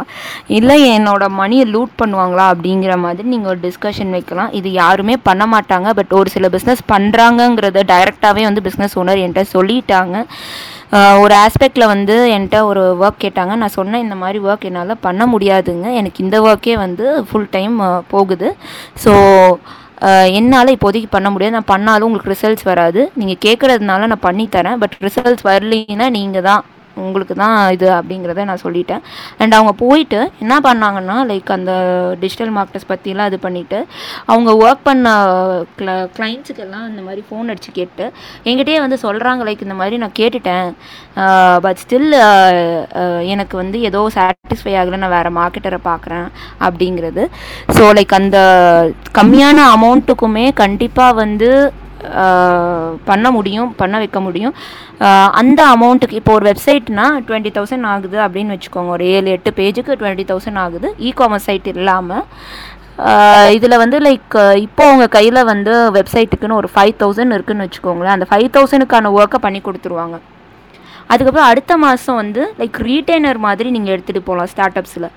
இல்லை 0.58 0.78
என்னோட 0.96 1.28
மணியை 1.40 1.66
லூட் 1.74 1.94
பண்ணுவாங்களா? 2.02 2.46
அப்படிங்கிற 2.54 2.96
மாதிரி 3.06 3.28
நீங்கள் 3.34 3.52
ஒரு 3.54 3.62
டிஸ்கஷன் 3.68 4.14
வைக்கலாம். 4.18 4.52
இது 4.60 4.70
யாருமே 4.82 5.16
பண்ண 5.30 5.46
மாட்டாங்க 5.54 5.90
பட் 6.00 6.14
ஒரு 6.20 6.30
சில 6.36 6.48
பிஸ்னஸ் 6.56 6.84
பண்ணுறாங்கங்கிறத 6.94 7.88
டைரெக்டாகவே 7.94 8.44
வந்து 8.50 8.66
பிஸ்னஸ் 8.68 8.96
ஓனர் 9.02 9.22
என்கிட்ட 9.24 9.44
சொல்லிட்டாங்க. 9.56 10.16
ஒரு 11.24 11.34
ஆஸ்பெக்டில் 11.44 11.90
வந்து 11.92 12.14
என்கிட்ட 12.34 12.58
ஒரு 12.70 12.82
ஒர்க் 13.02 13.22
கேட்டாங்க. 13.24 13.52
நான் 13.60 13.76
சொன்னேன் 13.76 14.02
இந்த 14.06 14.16
மாதிரி 14.22 14.38
ஒர்க் 14.48 14.66
என்னால் 14.70 15.02
பண்ண 15.06 15.22
முடியாதுங்க. 15.34 15.86
எனக்கு 16.00 16.24
இந்த 16.24 16.38
ஒர்க்கே 16.48 16.74
வந்து 16.82 17.04
ஃபுல் 17.28 17.52
டைம் 17.56 17.76
போகுது. 18.12 18.48
ஸோ 19.04 19.12
என்னால் 20.38 20.74
இப்போதைக்கு 20.76 21.08
பண்ண 21.14 21.28
முடியாது. 21.32 21.56
நான் 21.56 21.72
பண்ணாலும் 21.72 22.06
உங்களுக்கு 22.08 22.32
ரிசல்ட்ஸ் 22.34 22.68
வராது. 22.72 23.00
நீங்கள் 23.20 23.42
கேட்குறதுனால 23.46 24.06
நான் 24.12 24.26
பண்ணித்தரேன். 24.28 24.78
பட் 24.82 24.96
ரிசல்ட்ஸ் 25.06 25.46
வரலைன்னா 25.50 26.08
நீங்கள் 26.18 26.46
தான் 26.50 26.62
உங்களுக்கு 27.06 27.34
தான் 27.42 27.56
இது 27.74 27.86
அப்படிங்கிறத 27.98 28.44
நான் 28.50 28.62
சொல்லிட்டேன். 28.64 29.02
அண்ட் 29.40 29.56
அவங்க 29.58 29.72
போயிட்டு 29.84 30.20
என்ன 30.44 30.54
பண்ணாங்கன்னா 30.66 31.16
லைக் 31.30 31.50
அந்த 31.56 31.72
டிஜிட்டல் 32.22 32.52
மார்க்கெட்டர்ஸ் 32.56 32.90
பற்றிலாம் 32.92 33.30
இது 33.30 33.38
பண்ணிவிட்டு 33.46 33.78
அவங்க 34.32 34.50
ஒர்க் 34.64 34.84
பண்ண 34.88 35.14
க்ள 35.78 35.96
கிளைண்ட்ஸுக்கெல்லாம் 36.16 36.86
இந்த 36.90 37.02
மாதிரி 37.08 37.24
ஃபோன் 37.28 37.50
அடித்து 37.52 37.72
கேட்டு 37.80 38.06
என்கிட்டயே 38.48 38.80
வந்து 38.84 38.98
சொல்கிறாங்க 39.06 39.42
லைக் 39.48 39.66
இந்த 39.66 39.76
மாதிரி 39.82 39.98
நான் 40.04 40.18
கேட்டுட்டேன். 40.20 40.68
பட் 41.66 41.80
ஸ்டில் 41.84 42.08
எனக்கு 43.34 43.54
வந்து 43.62 43.78
ஏதோ 43.90 44.00
சாட்டிஸ்ஃபை 44.16 44.74
ஆகலை 44.80 44.98
நான் 45.02 45.16
வேறு 45.16 45.30
மார்க்கெட்டரை 45.40 45.80
பார்க்குறேன் 45.90 46.26
அப்படிங்கிறது. 46.66 47.24
ஸோ 47.76 47.84
லைக் 47.98 48.18
அந்த 48.20 48.38
கம்மியான 49.18 49.58
அமௌண்ட்டுக்குமே 49.76 50.46
கண்டிப்பாக 50.62 51.18
வந்து 51.22 51.50
பண்ண 53.08 53.26
முடியும் 53.36 53.70
பண்ண 53.80 53.94
வைக்க 54.02 54.20
முடியும். 54.26 54.54
அந்த 55.40 55.60
அமௌண்ட்டுக்கு 55.74 56.18
இப்போ 56.20 56.32
ஒரு 56.38 56.46
வெப்சைட்னா 56.50 57.06
டுவெண்ட்டி 57.28 57.52
தௌசண்ட் 57.58 57.88
ஆகுது 57.92 58.18
அப்படின்னு 58.24 58.54
வச்சுக்கோங்க. 58.56 58.92
ஒரு 58.96 59.06
ஏழு 59.14 59.30
எட்டு 59.36 59.52
பேஜுக்கு 59.60 59.98
டுவெண்ட்டி 60.02 60.26
தௌசண்ட் 60.32 60.60
ஆகுது. 60.64 60.90
இ 61.06 61.12
காமர்ஸ் 61.20 61.48
சைட் 61.50 61.70
இல்லாமல் 61.76 62.26
இதில் 63.56 63.80
வந்து 63.82 63.98
லைக் 64.06 64.34
இப்போ 64.66 64.84
உங்கள் 64.94 65.14
கையில் 65.14 65.48
வந்து 65.52 65.72
வெப்சைட்டுக்குன்னு 65.98 66.60
ஒரு 66.62 66.68
ஃபைவ் 66.74 66.94
தௌசண்ட் 67.02 67.34
இருக்குதுன்னு 67.36 67.66
வச்சுக்கோங்களேன். 67.66 68.16
அந்த 68.16 68.26
ஃபைவ் 68.32 68.48
தௌசண்ட்க்கான 68.56 69.12
ஒர்க்கை 69.18 69.40
பண்ணி 69.46 69.62
கொடுத்துருவாங்க. 69.68 70.18
அதுக்கப்புறம் 71.10 71.48
அடுத்த 71.48 71.76
மாதம் 71.76 72.16
வந்து 72.16 72.42
லைக் 72.58 72.78
ரீட்டைனர் 72.88 73.38
மாதிரி 73.38 73.70
நீங்கள் 73.70 73.94
எடுத்துகிட்டு 73.94 74.28
போகலாம் 74.28 74.46
ஸ்டார்ட் 74.46 74.78
அப்ஸில் 74.80 75.08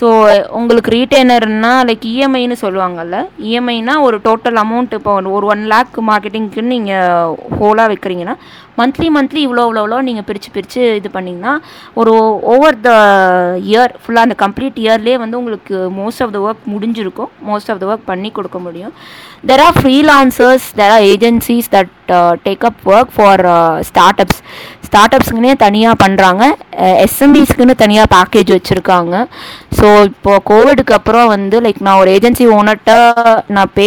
ஸோ 0.00 0.08
உங்களுக்கு 0.50 0.90
ரீட்டைனர்னால் 0.90 1.86
லைக் 1.88 2.04
இஎம்ஐன்னு 2.10 2.56
சொல்லுவாங்கல்ல. 2.62 3.16
இஎம்ஐனால் 3.38 4.00
ஒரு 4.00 4.20
டோட்டல் 4.24 4.58
அமௌண்ட் 4.62 4.94
இப்போ 4.94 5.14
ஒரு 5.30 5.46
ஒன் 5.46 5.64
லேக் 5.72 5.96
மார்க்கெட்டிங்க்குன்னு 6.10 6.74
நீங்கள் 6.76 7.34
ஹோலாக 7.58 7.90
வைக்கிறீங்கன்னா 7.94 8.36
மந்த்லி 8.80 9.08
மந்த்லி 9.16 9.40
இவ்வளோ 9.46 9.64
இவ்வளோ 9.66 9.82
இவ்வளோ 9.84 9.98
நீங்கள் 10.08 10.26
பிரித்து 10.28 10.50
பிரித்து 10.56 10.82
இது 11.00 11.10
பண்ணிங்கன்னா 11.16 11.54
ஒரு 12.00 12.14
ஓவர் 12.54 12.78
த 12.88 12.90
இயர் 13.70 13.94
ஃபுல்லாக 14.02 14.26
அந்த 14.28 14.36
கம்ப்ளீட் 14.44 14.80
இயர்லேயே 14.84 15.18
வந்து 15.24 15.38
உங்களுக்கு 15.40 15.76
மோஸ்ட் 16.00 16.22
ஆஃப் 16.24 16.34
த 16.36 16.40
ஒர்க் 16.48 16.64
முடிஞ்சிருக்கும். 16.74 17.30
மோஸ்ட் 17.50 17.70
ஆஃப் 17.74 17.82
த 17.82 17.86
ஒர்க் 17.92 18.08
பண்ணி 18.12 18.30
கொடுக்க 18.38 18.58
முடியும். 18.66 18.94
There 19.50 19.62
are 19.66 19.76
freelancers 19.80 20.66
there 20.80 20.94
are 20.96 21.06
agencies 21.12 21.70
that 21.76 21.94
take 22.46 22.66
up 22.70 22.82
work 22.94 23.14
for 23.16 23.42
start 23.90 24.20
ups 24.24 24.40
start 24.88 25.14
அப்ஸுக்குன்னே 25.16 25.54
தனியாக 25.62 25.96
பண்ணுறாங்க 26.02 26.44
எஸ்எம்பிஸ்க்குன்னு 27.04 27.74
தனியாக 27.82 28.08
பேக்கேஜ் 28.14 28.50
வச்சுருக்காங்க. 28.54 29.14
ஸோ 29.78 29.86
இப்போது 30.10 30.44
கோவிடுக்கு 30.50 30.94
அப்புறம் 30.98 31.28
வந்து 31.34 31.56
லைக் 31.64 31.80
நான் 31.86 32.00
ஒரு 32.02 32.10
ஏஜென்சி 32.16 32.44
ஓனர்கிட்ட 32.56 32.94
நான் 33.56 33.72
பே 33.76 33.86